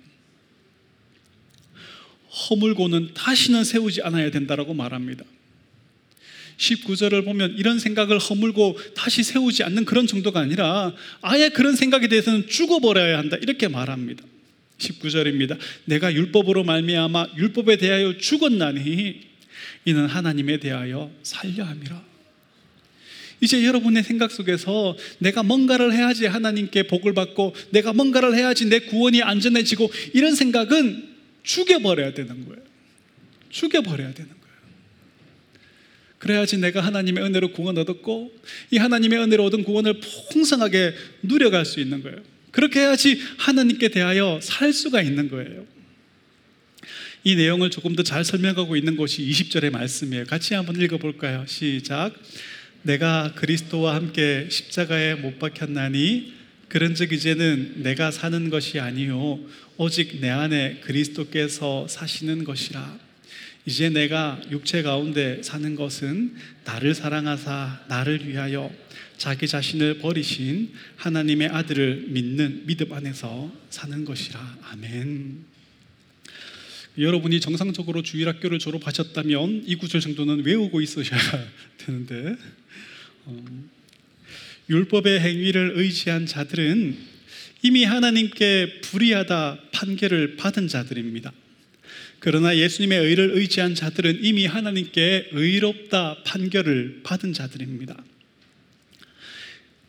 허물고는 2.49 3.15
다시는 3.15 3.63
세우지 3.63 4.03
않아야 4.03 4.29
된다라고 4.29 4.75
말합니다. 4.75 5.25
19절을 6.61 7.25
보면 7.25 7.55
이런 7.57 7.79
생각을 7.79 8.19
허물고 8.19 8.77
다시 8.95 9.23
세우지 9.23 9.63
않는 9.63 9.85
그런 9.85 10.05
정도가 10.05 10.39
아니라 10.39 10.93
아예 11.21 11.49
그런 11.49 11.75
생각에 11.75 12.07
대해서는 12.07 12.47
죽어버려야 12.47 13.17
한다. 13.17 13.37
이렇게 13.41 13.67
말합니다. 13.67 14.23
19절입니다. 14.77 15.57
내가 15.85 16.13
율법으로 16.13 16.63
말미암아 16.63 17.29
율법에 17.37 17.77
대하여 17.77 18.17
죽었나니 18.17 19.21
이는 19.85 20.05
하나님에 20.05 20.59
대하여 20.59 21.11
살려 21.23 21.63
함이라. 21.63 22.11
이제 23.41 23.65
여러분의 23.65 24.03
생각 24.03 24.31
속에서 24.31 24.95
내가 25.17 25.41
뭔가를 25.41 25.93
해야지 25.93 26.27
하나님께 26.27 26.83
복을 26.83 27.13
받고 27.13 27.55
내가 27.71 27.91
뭔가를 27.91 28.35
해야지 28.35 28.65
내 28.65 28.79
구원이 28.79 29.23
안전해지고 29.23 29.91
이런 30.13 30.35
생각은 30.35 31.09
죽여버려야 31.41 32.13
되는 32.13 32.45
거예요. 32.45 32.61
죽여버려야 33.49 34.13
되는 34.13 34.29
거예요. 34.29 34.40
그래야지 36.21 36.59
내가 36.59 36.81
하나님의 36.81 37.23
은혜로 37.23 37.51
구원 37.51 37.79
얻었고 37.79 38.31
이 38.69 38.77
하나님의 38.77 39.19
은혜로 39.19 39.43
얻은 39.45 39.63
구원을 39.63 39.99
풍성하게 40.31 40.93
누려갈 41.23 41.65
수 41.65 41.79
있는 41.79 42.03
거예요. 42.03 42.17
그렇게 42.51 42.81
해야지 42.81 43.19
하나님께 43.37 43.89
대하여 43.89 44.39
살 44.39 44.71
수가 44.71 45.01
있는 45.01 45.29
거예요. 45.29 45.65
이 47.23 47.35
내용을 47.35 47.71
조금 47.71 47.95
더 47.95 48.03
잘 48.03 48.23
설명하고 48.23 48.75
있는 48.75 48.97
것이 48.97 49.23
20절의 49.23 49.71
말씀이에요. 49.71 50.25
같이 50.25 50.53
한번 50.53 50.79
읽어볼까요? 50.79 51.45
시작. 51.47 52.13
내가 52.83 53.33
그리스도와 53.35 53.95
함께 53.95 54.47
십자가에 54.49 55.15
못 55.15 55.39
박혔나니 55.39 56.33
그런즉 56.67 57.13
이제는 57.13 57.81
내가 57.81 58.11
사는 58.11 58.49
것이 58.51 58.79
아니요 58.79 59.39
오직 59.77 60.19
내 60.21 60.29
안에 60.29 60.81
그리스도께서 60.81 61.87
사시는 61.87 62.43
것이라. 62.43 63.10
이제 63.65 63.89
내가 63.89 64.41
육체 64.49 64.81
가운데 64.81 65.41
사는 65.43 65.75
것은 65.75 66.35
나를 66.65 66.95
사랑하사 66.95 67.85
나를 67.87 68.27
위하여 68.27 68.71
자기 69.17 69.47
자신을 69.47 69.99
버리신 69.99 70.73
하나님의 70.95 71.49
아들을 71.49 72.05
믿는 72.07 72.65
믿음 72.65 72.91
안에서 72.91 73.51
사는 73.69 74.03
것이라. 74.03 74.57
아멘. 74.63 75.45
여러분이 76.97 77.39
정상적으로 77.39 78.01
주일학교를 78.01 78.57
졸업하셨다면 78.59 79.63
이 79.65 79.75
구절 79.75 80.01
정도는 80.01 80.43
외우고 80.43 80.81
있으셔야 80.81 81.19
되는데 81.77 82.35
어, 83.25 83.45
율법의 84.69 85.19
행위를 85.19 85.73
의지한 85.75 86.25
자들은 86.25 86.97
이미 87.61 87.83
하나님께 87.83 88.81
불의하다 88.81 89.59
판결을 89.71 90.35
받은 90.35 90.67
자들입니다. 90.67 91.31
그러나 92.21 92.55
예수님의 92.55 92.99
의를 92.99 93.31
의지한 93.33 93.73
자들은 93.73 94.19
이미 94.23 94.45
하나님께 94.45 95.29
의롭다 95.31 96.21
판결을 96.23 97.01
받은 97.01 97.33
자들입니다. 97.33 97.97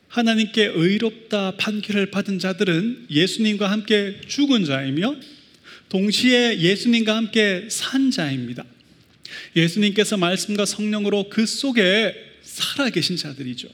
하나님께 0.09 0.73
의롭다 0.75 1.57
판결을 1.59 2.11
받은 2.11 2.39
자들은 2.39 3.09
예수님과 3.11 3.71
함께 3.71 4.19
죽은 4.27 4.65
자이며 4.65 5.17
동시에 5.91 6.59
예수님과 6.59 7.15
함께 7.15 7.69
산 7.71 8.11
자입니다. 8.11 8.65
예수님께서 9.55 10.17
말씀과 10.17 10.65
성령으로 10.65 11.29
그 11.29 11.45
속에 11.45 12.15
살아 12.43 12.89
계신 12.89 13.19
자들이죠. 13.19 13.69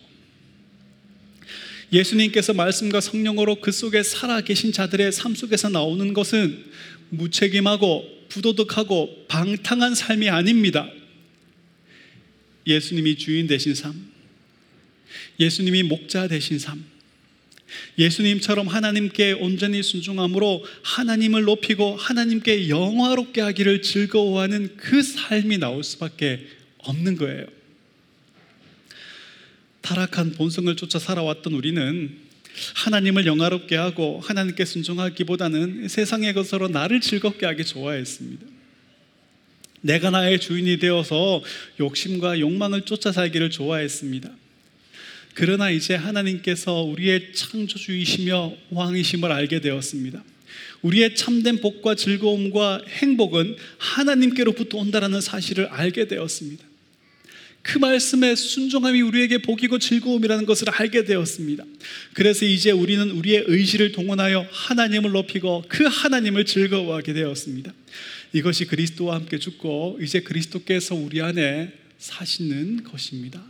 예수님께서 1.93 2.55
말씀과 2.55 3.01
성령으로 3.01 3.61
그 3.61 3.71
속에 3.71 4.03
살아 4.03 4.41
계신 4.41 4.73
자들의 4.73 5.13
삶 5.13 5.37
속에서 5.37 5.69
나오는 5.69 6.13
것은 6.13 6.65
무책임하고 7.11 8.27
부도덕하고 8.29 9.27
방탕한 9.29 9.95
삶이 9.95 10.29
아닙니다. 10.29 10.91
예수님이 12.67 13.17
주인 13.17 13.47
되신 13.47 13.75
삶, 13.75 13.95
예수님이 15.41 15.83
목자 15.85 16.29
되신 16.29 16.59
삶, 16.59 16.85
예수님처럼 17.99 18.69
하나님께 18.69 19.33
온전히 19.33 19.83
순종함으로 19.83 20.65
하나님을 20.83 21.43
높이고 21.43 21.97
하나님께 21.97 22.69
영화롭게 22.69 23.41
하기를 23.41 23.83
즐거워하는 23.83 24.77
그 24.77 25.03
삶이 25.03 25.59
나올 25.59 25.85
수밖에 25.85 26.47
없는 26.79 27.17
거예요. 27.17 27.47
타락한 29.81 30.33
본성을 30.33 30.75
쫓아 30.77 30.99
살아왔던 30.99 31.55
우리는 31.55 32.28
하나님을 32.75 33.27
영화롭게 33.27 33.77
하고 33.77 34.21
하나님께 34.21 34.65
순종하기보다는 34.65 35.89
세상의 35.89 36.35
것으로 36.35 36.69
나를 36.69 37.01
즐겁게 37.01 37.47
하기 37.47 37.65
좋아했습니다. 37.65 38.47
내가 39.81 40.11
나의 40.11 40.41
주인이 40.41 40.79
되어서 40.79 41.43
욕심과 41.81 42.41
욕망을 42.41 42.83
쫓아 42.83 43.13
살기를 43.13 43.51
좋아했습니다. 43.51 44.31
그러나 45.35 45.71
이제 45.71 45.95
하나님께서 45.95 46.83
우리의 46.83 47.33
창조주이시며 47.33 48.55
왕이심을 48.71 49.31
알게 49.31 49.61
되었습니다. 49.61 50.25
우리의 50.83 51.15
참된 51.15 51.61
복과 51.61 51.95
즐거움과 51.95 52.83
행복은 52.89 53.57
하나님께로부터 53.79 54.79
온다라는 54.79 55.21
사실을 55.21 55.67
알게 55.67 56.09
되었습니다. 56.09 56.68
그 57.69 57.77
말씀의 57.77 58.35
순종함이 58.35 59.03
우리에게 59.03 59.39
복이고 59.39 59.79
즐거움이라는 59.79 60.47
것을 60.47 60.71
알게 60.71 61.05
되었습니다. 61.05 61.65
그래서 62.15 62.47
이제 62.47 62.71
우리는 62.71 63.11
우리의 63.11 63.45
의지를 63.47 63.93
동원하여 63.93 64.47
하나님을 64.51 65.11
높이고 65.11 65.63
그 65.69 65.85
하나님을 65.85 66.47
즐거워하게 66.47 67.13
되었습니다. 67.13 67.75
이것이 68.33 68.65
그리스도와 68.65 69.17
함께 69.17 69.39
죽고 69.39 69.99
이제 70.01 70.21
그리스도께서 70.21 70.95
우리 70.95 71.21
안에 71.21 71.75
사시는 71.99 72.85
것입니다. 72.85 73.45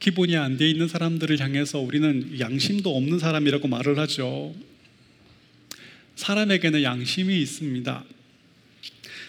기본이 0.00 0.36
안 0.36 0.58
돼 0.58 0.68
있는 0.68 0.86
사람들을 0.86 1.40
향해서 1.40 1.78
우리는 1.78 2.38
양심도 2.40 2.94
없는 2.94 3.18
사람이라고 3.18 3.68
말을 3.68 3.98
하죠. 4.00 4.54
사람에게는 6.16 6.82
양심이 6.82 7.40
있습니다. 7.40 8.04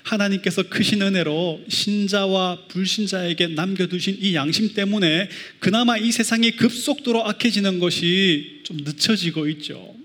하나님께서 0.06 0.64
크신 0.64 1.02
은혜로 1.02 1.66
신자와 1.68 2.68
불신자에게 2.68 3.48
남겨두신 3.48 4.18
이 4.22 4.36
양심 4.36 4.74
때문에 4.74 5.30
그나마 5.60 5.98
이 5.98 6.12
세상이 6.12 6.52
급속도로 6.52 7.26
악해지는 7.26 7.80
것이 7.80 8.62
좀 8.64 8.78
늦춰지고 8.78 9.48
있죠. 9.50 9.96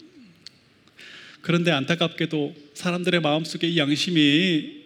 그런데 1.43 1.71
안타깝게도 1.71 2.55
사람들의 2.75 3.21
마음속에 3.21 3.69
이 3.69 3.79
양심이 3.79 4.81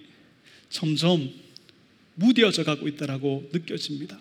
점점 0.69 1.31
무뎌져 2.17 2.65
가고 2.65 2.89
있다라고 2.89 3.51
느껴집니다. 3.53 4.21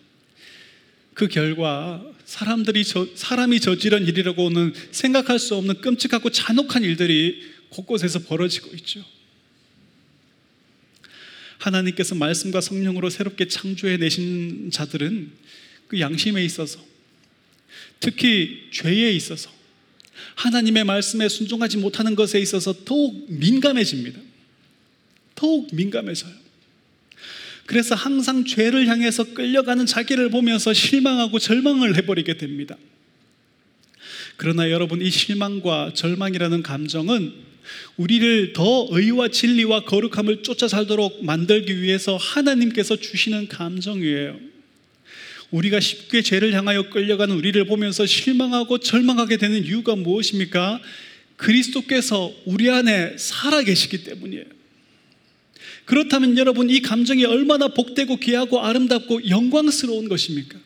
그 1.15 1.27
결과 1.27 2.03
사람들이 2.25 2.83
저, 2.83 3.07
사람이 3.15 3.59
저지른 3.59 4.07
일이라고는 4.07 4.73
생각할 4.91 5.39
수 5.39 5.55
없는 5.55 5.81
끔찍하고 5.81 6.29
잔혹한 6.29 6.83
일들이 6.83 7.41
곳곳에서 7.69 8.19
벌어지고 8.19 8.75
있죠. 8.77 9.03
하나님께서 11.63 12.15
말씀과 12.15 12.61
성령으로 12.61 13.09
새롭게 13.09 13.47
창조해 13.47 13.97
내신 13.97 14.69
자들은 14.71 15.31
그 15.87 15.99
양심에 15.99 16.43
있어서 16.43 16.79
특히 17.99 18.69
죄에 18.71 19.11
있어서 19.13 19.49
하나님의 20.35 20.83
말씀에 20.83 21.29
순종하지 21.29 21.77
못하는 21.77 22.15
것에 22.15 22.39
있어서 22.39 22.73
더욱 22.83 23.25
민감해집니다. 23.29 24.19
더욱 25.35 25.73
민감해져요. 25.73 26.31
그래서 27.65 27.95
항상 27.95 28.43
죄를 28.43 28.87
향해서 28.87 29.33
끌려가는 29.33 29.85
자기를 29.85 30.29
보면서 30.29 30.73
실망하고 30.73 31.39
절망을 31.39 31.95
해버리게 31.97 32.37
됩니다. 32.37 32.75
그러나 34.43 34.69
여러분, 34.69 35.01
이 35.01 35.09
실망과 35.09 35.93
절망이라는 35.95 36.63
감정은 36.63 37.31
우리를 37.95 38.51
더 38.51 38.89
의와 38.91 39.29
진리와 39.29 39.85
거룩함을 39.85 40.43
쫓아 40.43 40.67
살도록 40.67 41.23
만들기 41.23 41.81
위해서 41.81 42.17
하나님께서 42.17 42.97
주시는 42.97 43.47
감정이에요. 43.47 44.37
우리가 45.51 45.79
쉽게 45.79 46.23
죄를 46.23 46.51
향하여 46.51 46.89
끌려가는 46.89 47.33
우리를 47.33 47.65
보면서 47.67 48.05
실망하고 48.05 48.79
절망하게 48.79 49.37
되는 49.37 49.63
이유가 49.63 49.95
무엇입니까? 49.95 50.81
그리스도께서 51.37 52.29
우리 52.43 52.69
안에 52.69 53.15
살아 53.17 53.61
계시기 53.61 54.03
때문이에요. 54.03 54.43
그렇다면 55.85 56.37
여러분 56.37 56.69
이 56.69 56.81
감정이 56.81 57.23
얼마나 57.23 57.69
복되고 57.69 58.17
귀하고 58.17 58.59
아름답고 58.59 59.29
영광스러운 59.29 60.09
것입니까? 60.09 60.59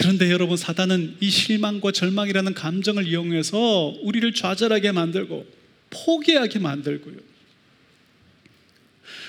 그런데 0.00 0.30
여러분 0.30 0.56
사단은 0.56 1.16
이 1.20 1.28
실망과 1.28 1.92
절망이라는 1.92 2.54
감정을 2.54 3.06
이용해서 3.06 3.98
우리를 4.00 4.32
좌절하게 4.32 4.92
만들고 4.92 5.46
포기하게 5.90 6.58
만들고요. 6.58 7.16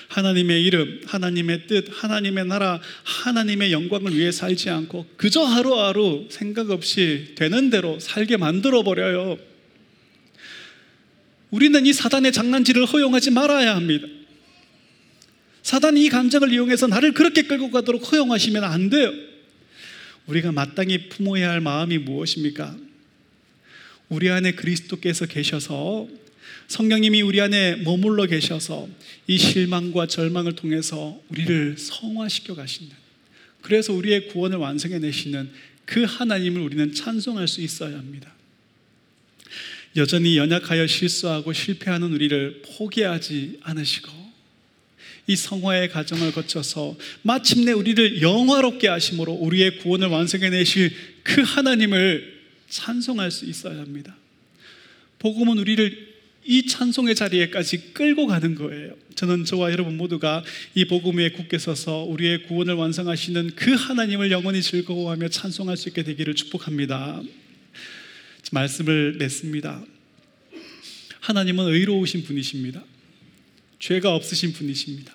하나님의 0.08 0.64
이름, 0.64 1.02
하나님의 1.04 1.66
뜻, 1.66 1.88
하나님의 1.90 2.46
나라, 2.46 2.80
하나님의 3.04 3.70
영광을 3.70 4.16
위해 4.16 4.32
살지 4.32 4.70
않고 4.70 5.04
그저 5.18 5.42
하루하루 5.42 6.28
생각 6.30 6.70
없이 6.70 7.34
되는 7.34 7.68
대로 7.68 8.00
살게 8.00 8.38
만들어 8.38 8.82
버려요. 8.82 9.36
우리는 11.50 11.84
이 11.84 11.92
사단의 11.92 12.32
장난질을 12.32 12.86
허용하지 12.86 13.30
말아야 13.30 13.76
합니다. 13.76 14.06
사단이 15.62 16.02
이 16.02 16.08
감정을 16.08 16.50
이용해서 16.50 16.86
나를 16.86 17.12
그렇게 17.12 17.42
끌고 17.42 17.70
가도록 17.70 18.10
허용하시면 18.10 18.64
안 18.64 18.88
돼요. 18.88 19.31
우리가 20.26 20.52
마땅히 20.52 21.08
품어야 21.08 21.50
할 21.50 21.60
마음이 21.60 21.98
무엇입니까? 21.98 22.76
우리 24.08 24.30
안에 24.30 24.52
그리스도께서 24.52 25.26
계셔서 25.26 26.08
성령님이 26.68 27.22
우리 27.22 27.40
안에 27.40 27.76
머물러 27.76 28.26
계셔서 28.26 28.88
이 29.26 29.38
실망과 29.38 30.06
절망을 30.06 30.54
통해서 30.54 31.20
우리를 31.28 31.76
성화시켜 31.78 32.54
가시는 32.54 32.92
그래서 33.62 33.92
우리의 33.92 34.28
구원을 34.28 34.58
완성해 34.58 34.98
내시는 34.98 35.50
그 35.84 36.04
하나님을 36.04 36.60
우리는 36.60 36.92
찬송할 36.92 37.48
수 37.48 37.60
있어야 37.60 37.96
합니다. 37.96 38.32
여전히 39.96 40.36
연약하여 40.38 40.86
실수하고 40.86 41.52
실패하는 41.52 42.12
우리를 42.12 42.62
포기하지 42.64 43.58
않으시고 43.62 44.21
이 45.26 45.36
성화의 45.36 45.90
과정을 45.90 46.32
거쳐서 46.32 46.96
마침내 47.22 47.72
우리를 47.72 48.22
영화롭게 48.22 48.88
하심으로 48.88 49.32
우리의 49.32 49.78
구원을 49.78 50.08
완성해 50.08 50.50
내실 50.50 50.92
그 51.22 51.42
하나님을 51.42 52.40
찬송할 52.68 53.30
수 53.30 53.44
있어야 53.44 53.78
합니다. 53.78 54.16
복음은 55.18 55.58
우리를 55.58 56.12
이 56.44 56.66
찬송의 56.66 57.14
자리에까지 57.14 57.92
끌고 57.92 58.26
가는 58.26 58.56
거예요. 58.56 58.96
저는 59.14 59.44
저와 59.44 59.70
여러분 59.70 59.96
모두가 59.96 60.42
이 60.74 60.86
복음 60.86 61.18
위에 61.18 61.30
굳게 61.30 61.58
서서 61.58 61.98
우리의 62.04 62.44
구원을 62.44 62.74
완성하시는 62.74 63.52
그 63.54 63.72
하나님을 63.72 64.32
영원히 64.32 64.60
즐거워하며 64.60 65.28
찬송할 65.28 65.76
수 65.76 65.88
있게 65.90 66.02
되기를 66.02 66.34
축복합니다. 66.34 67.22
말씀을 68.50 69.18
냈습니다. 69.18 69.84
하나님은 71.20 71.66
의로우신 71.68 72.24
분이십니다. 72.24 72.82
죄가 73.82 74.14
없으신 74.14 74.52
분이십니다. 74.52 75.12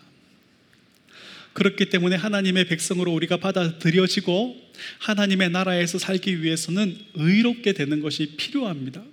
그렇기 1.53 1.85
때문에 1.89 2.17
하나님의 2.17 2.67
백성으로 2.67 3.13
우리가 3.13 3.37
받아들여지고 3.37 4.61
하나님의 4.99 5.49
나라에서 5.49 5.97
살기 5.97 6.43
위해서는 6.43 6.97
의롭게 7.15 7.71
되는 7.71 8.01
것이 8.01 8.33
필요합니다. 8.37 9.03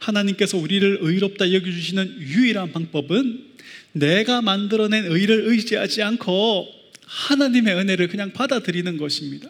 하나님께서 0.00 0.58
우리를 0.58 0.98
의롭다 1.00 1.52
여겨주시는 1.52 2.20
유일한 2.20 2.72
방법은 2.72 3.46
내가 3.92 4.42
만들어낸 4.42 5.06
의를 5.06 5.44
의지하지 5.46 6.02
않고 6.02 6.68
하나님의 7.04 7.74
은혜를 7.74 8.08
그냥 8.08 8.32
받아들이는 8.32 8.96
것입니다. 8.96 9.48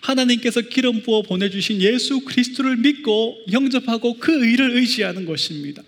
하나님께서 0.00 0.62
기름 0.62 1.02
부어 1.02 1.22
보내주신 1.22 1.80
예수 1.82 2.20
그리스도를 2.20 2.78
믿고 2.78 3.44
영접하고 3.52 4.18
그 4.18 4.46
의를 4.46 4.76
의지하는 4.76 5.26
것입니다. 5.26 5.82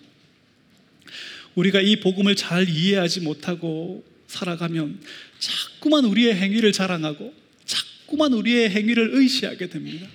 우리가 1.55 1.81
이 1.81 2.01
복음을 2.01 2.35
잘 2.37 2.69
이해하지 2.69 3.21
못하고 3.21 4.05
살아가면 4.27 5.01
자꾸만 5.39 6.05
우리의 6.05 6.35
행위를 6.35 6.73
자랑하고 6.73 7.35
자꾸만 7.65 8.33
우리의 8.33 8.71
행위를 8.71 9.11
의지하게 9.15 9.69
됩니다. 9.69 10.09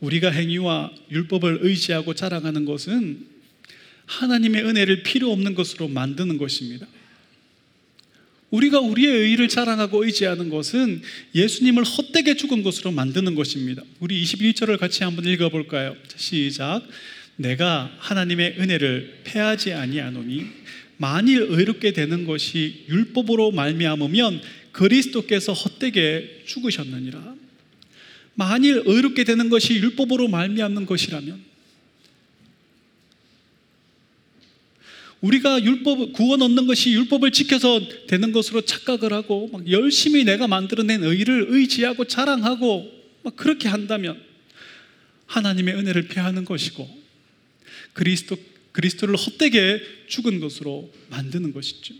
우리가 0.00 0.30
행위와 0.30 0.92
율법을 1.10 1.60
의지하고 1.62 2.14
자랑하는 2.14 2.64
것은 2.64 3.26
하나님의 4.06 4.64
은혜를 4.64 5.02
필요 5.02 5.32
없는 5.32 5.54
것으로 5.54 5.88
만드는 5.88 6.36
것입니다. 6.36 6.86
우리가 8.50 8.78
우리의 8.78 9.30
의를 9.30 9.48
자랑하고 9.48 10.04
의지하는 10.04 10.48
것은 10.48 11.02
예수님을 11.34 11.82
헛되게 11.82 12.36
죽은 12.36 12.62
것으로 12.62 12.92
만드는 12.92 13.34
것입니다. 13.34 13.82
우리 13.98 14.22
21절을 14.22 14.78
같이 14.78 15.02
한번 15.02 15.24
읽어볼까요? 15.24 15.96
시작. 16.14 16.82
내가 17.36 17.90
하나님의 17.98 18.56
은혜를 18.58 19.22
패하지 19.24 19.72
아니하노니 19.72 20.46
만일 20.96 21.46
의롭게 21.48 21.92
되는 21.92 22.24
것이 22.24 22.84
율법으로 22.88 23.50
말미암으면 23.50 24.40
그리스도께서 24.72 25.52
헛되게 25.52 26.42
죽으셨느니라. 26.46 27.34
만일 28.34 28.82
의롭게 28.84 29.24
되는 29.24 29.48
것이 29.48 29.74
율법으로 29.74 30.28
말미암는 30.28 30.86
것이라면 30.86 31.54
우리가 35.20 35.62
율법 35.62 36.12
구원 36.12 36.42
얻는 36.42 36.66
것이 36.66 36.92
율법을 36.92 37.30
지켜서 37.30 37.80
되는 38.08 38.30
것으로 38.32 38.60
착각을 38.60 39.12
하고 39.12 39.48
막 39.48 39.70
열심히 39.70 40.24
내가 40.24 40.46
만들어낸 40.46 41.02
의를 41.02 41.46
의지하고 41.48 42.04
자랑하고 42.04 42.92
막 43.22 43.34
그렇게 43.36 43.68
한다면 43.68 44.20
하나님의 45.26 45.76
은혜를 45.76 46.08
피하는 46.08 46.44
것이고 46.44 47.03
그리스도 47.94 48.36
그리스도를 48.72 49.16
헛되게 49.16 49.80
죽은 50.08 50.40
것으로 50.40 50.92
만드는 51.08 51.52
것이죠. 51.52 51.94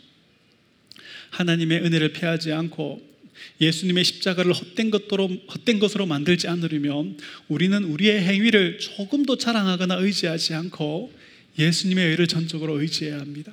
하나님의 1.30 1.80
은혜를 1.82 2.12
피하지 2.12 2.52
않고 2.52 3.14
예수님의 3.60 4.04
십자가를 4.04 4.52
헛된 4.52 4.90
것으로, 4.90 5.28
헛된 5.28 5.78
것으로 5.78 6.06
만들지 6.06 6.48
않으려면 6.48 7.16
우리는 7.48 7.84
우리의 7.84 8.22
행위를 8.22 8.78
조금도 8.78 9.38
자랑하거나 9.38 9.96
의지하지 9.96 10.54
않고 10.54 11.12
예수님의 11.58 12.10
의를 12.10 12.26
전적으로 12.26 12.80
의지해야 12.80 13.20
합니다. 13.20 13.52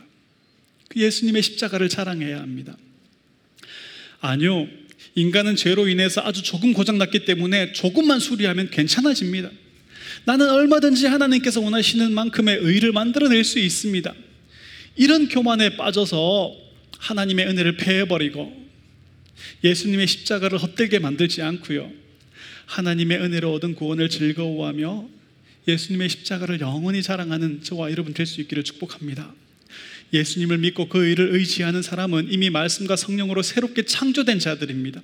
그 0.89 0.99
예수님의 0.99 1.43
십자가를 1.43 1.89
자랑해야 1.89 2.39
합니다. 2.39 2.77
아니요. 4.19 4.67
인간은 5.15 5.55
죄로 5.55 5.87
인해서 5.87 6.21
아주 6.23 6.41
조금 6.41 6.73
고장났기 6.73 7.25
때문에 7.25 7.73
조금만 7.73 8.19
수리하면 8.19 8.69
괜찮아집니다. 8.69 9.51
나는 10.26 10.49
얼마든지 10.49 11.07
하나님께서 11.07 11.61
원하시는 11.61 12.11
만큼의 12.13 12.57
의를 12.57 12.91
만들어낼 12.91 13.43
수 13.43 13.59
있습니다. 13.59 14.13
이런 14.95 15.28
교만에 15.28 15.76
빠져서 15.78 16.55
하나님의 16.99 17.47
은혜를 17.47 17.78
폐해버리고 17.78 18.61
예수님의 19.63 20.07
십자가를 20.07 20.59
헛되게 20.59 20.99
만들지 20.99 21.41
않고요. 21.41 21.91
하나님의 22.65 23.19
은혜로 23.19 23.53
얻은 23.53 23.76
구원을 23.76 24.09
즐거워하며 24.09 25.09
예수님의 25.67 26.09
십자가를 26.09 26.59
영원히 26.59 27.01
자랑하는 27.01 27.63
저와 27.63 27.91
여러분 27.91 28.13
될 28.13 28.26
수 28.26 28.41
있기를 28.41 28.63
축복합니다. 28.63 29.34
예수님을 30.13 30.57
믿고 30.57 30.89
그 30.89 31.05
의를 31.07 31.34
의지하는 31.34 31.82
사람은 31.82 32.28
이미 32.32 32.49
말씀과 32.49 32.95
성령으로 32.95 33.41
새롭게 33.41 33.84
창조된 33.84 34.39
자들입니다. 34.39 35.01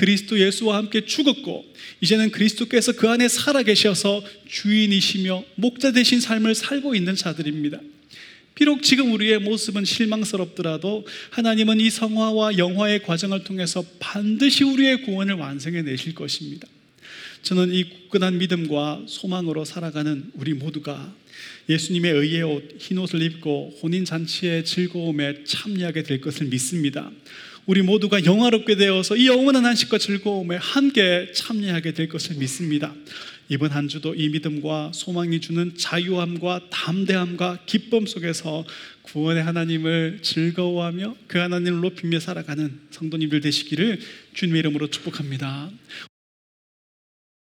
그리스도 0.00 0.40
예수와 0.40 0.78
함께 0.78 1.04
죽었고 1.04 1.62
이제는 2.00 2.30
그리스도께서 2.30 2.92
그 2.92 3.06
안에 3.10 3.28
살아계셔서 3.28 4.24
주인이시며 4.48 5.44
목자 5.56 5.92
되신 5.92 6.22
삶을 6.22 6.54
살고 6.54 6.94
있는 6.94 7.14
자들입니다. 7.16 7.78
비록 8.54 8.82
지금 8.82 9.12
우리의 9.12 9.40
모습은 9.40 9.84
실망스럽더라도 9.84 11.06
하나님은 11.28 11.80
이 11.80 11.90
성화와 11.90 12.56
영화의 12.56 13.02
과정을 13.02 13.44
통해서 13.44 13.84
반드시 13.98 14.64
우리의 14.64 15.02
구원을 15.02 15.34
완성해 15.34 15.82
내실 15.82 16.14
것입니다. 16.14 16.66
저는 17.42 17.74
이 17.74 17.84
굳건한 17.84 18.38
믿음과 18.38 19.02
소망으로 19.06 19.66
살아가는 19.66 20.30
우리 20.32 20.54
모두가 20.54 21.14
예수님의 21.68 22.12
의의 22.12 22.42
옷, 22.42 22.74
흰 22.78 22.96
옷을 22.96 23.20
입고 23.20 23.78
혼인 23.82 24.06
잔치의 24.06 24.64
즐거움에 24.64 25.44
참여하게 25.44 26.04
될 26.04 26.22
것을 26.22 26.46
믿습니다. 26.46 27.10
우리 27.66 27.82
모두가 27.82 28.24
영화롭게 28.24 28.76
되어서 28.76 29.16
이 29.16 29.26
영원한 29.26 29.66
안식과 29.66 29.98
즐거움에 29.98 30.56
함께 30.56 31.30
참여하게 31.32 31.92
될 31.92 32.08
것을 32.08 32.36
믿습니다. 32.36 32.94
이번 33.48 33.72
한 33.72 33.88
주도 33.88 34.14
이 34.14 34.28
믿음과 34.28 34.92
소망이 34.94 35.40
주는 35.40 35.76
자유함과 35.76 36.68
담대함과 36.70 37.60
기쁨 37.66 38.06
속에서 38.06 38.64
구원의 39.02 39.42
하나님을 39.42 40.20
즐거워하며 40.22 41.16
그 41.26 41.38
하나님을 41.38 41.80
높이며 41.80 42.20
살아가는 42.20 42.80
성도님들 42.90 43.40
되시기를 43.40 44.00
주님의 44.34 44.60
이름으로 44.60 44.88
축복합니다. 44.88 45.70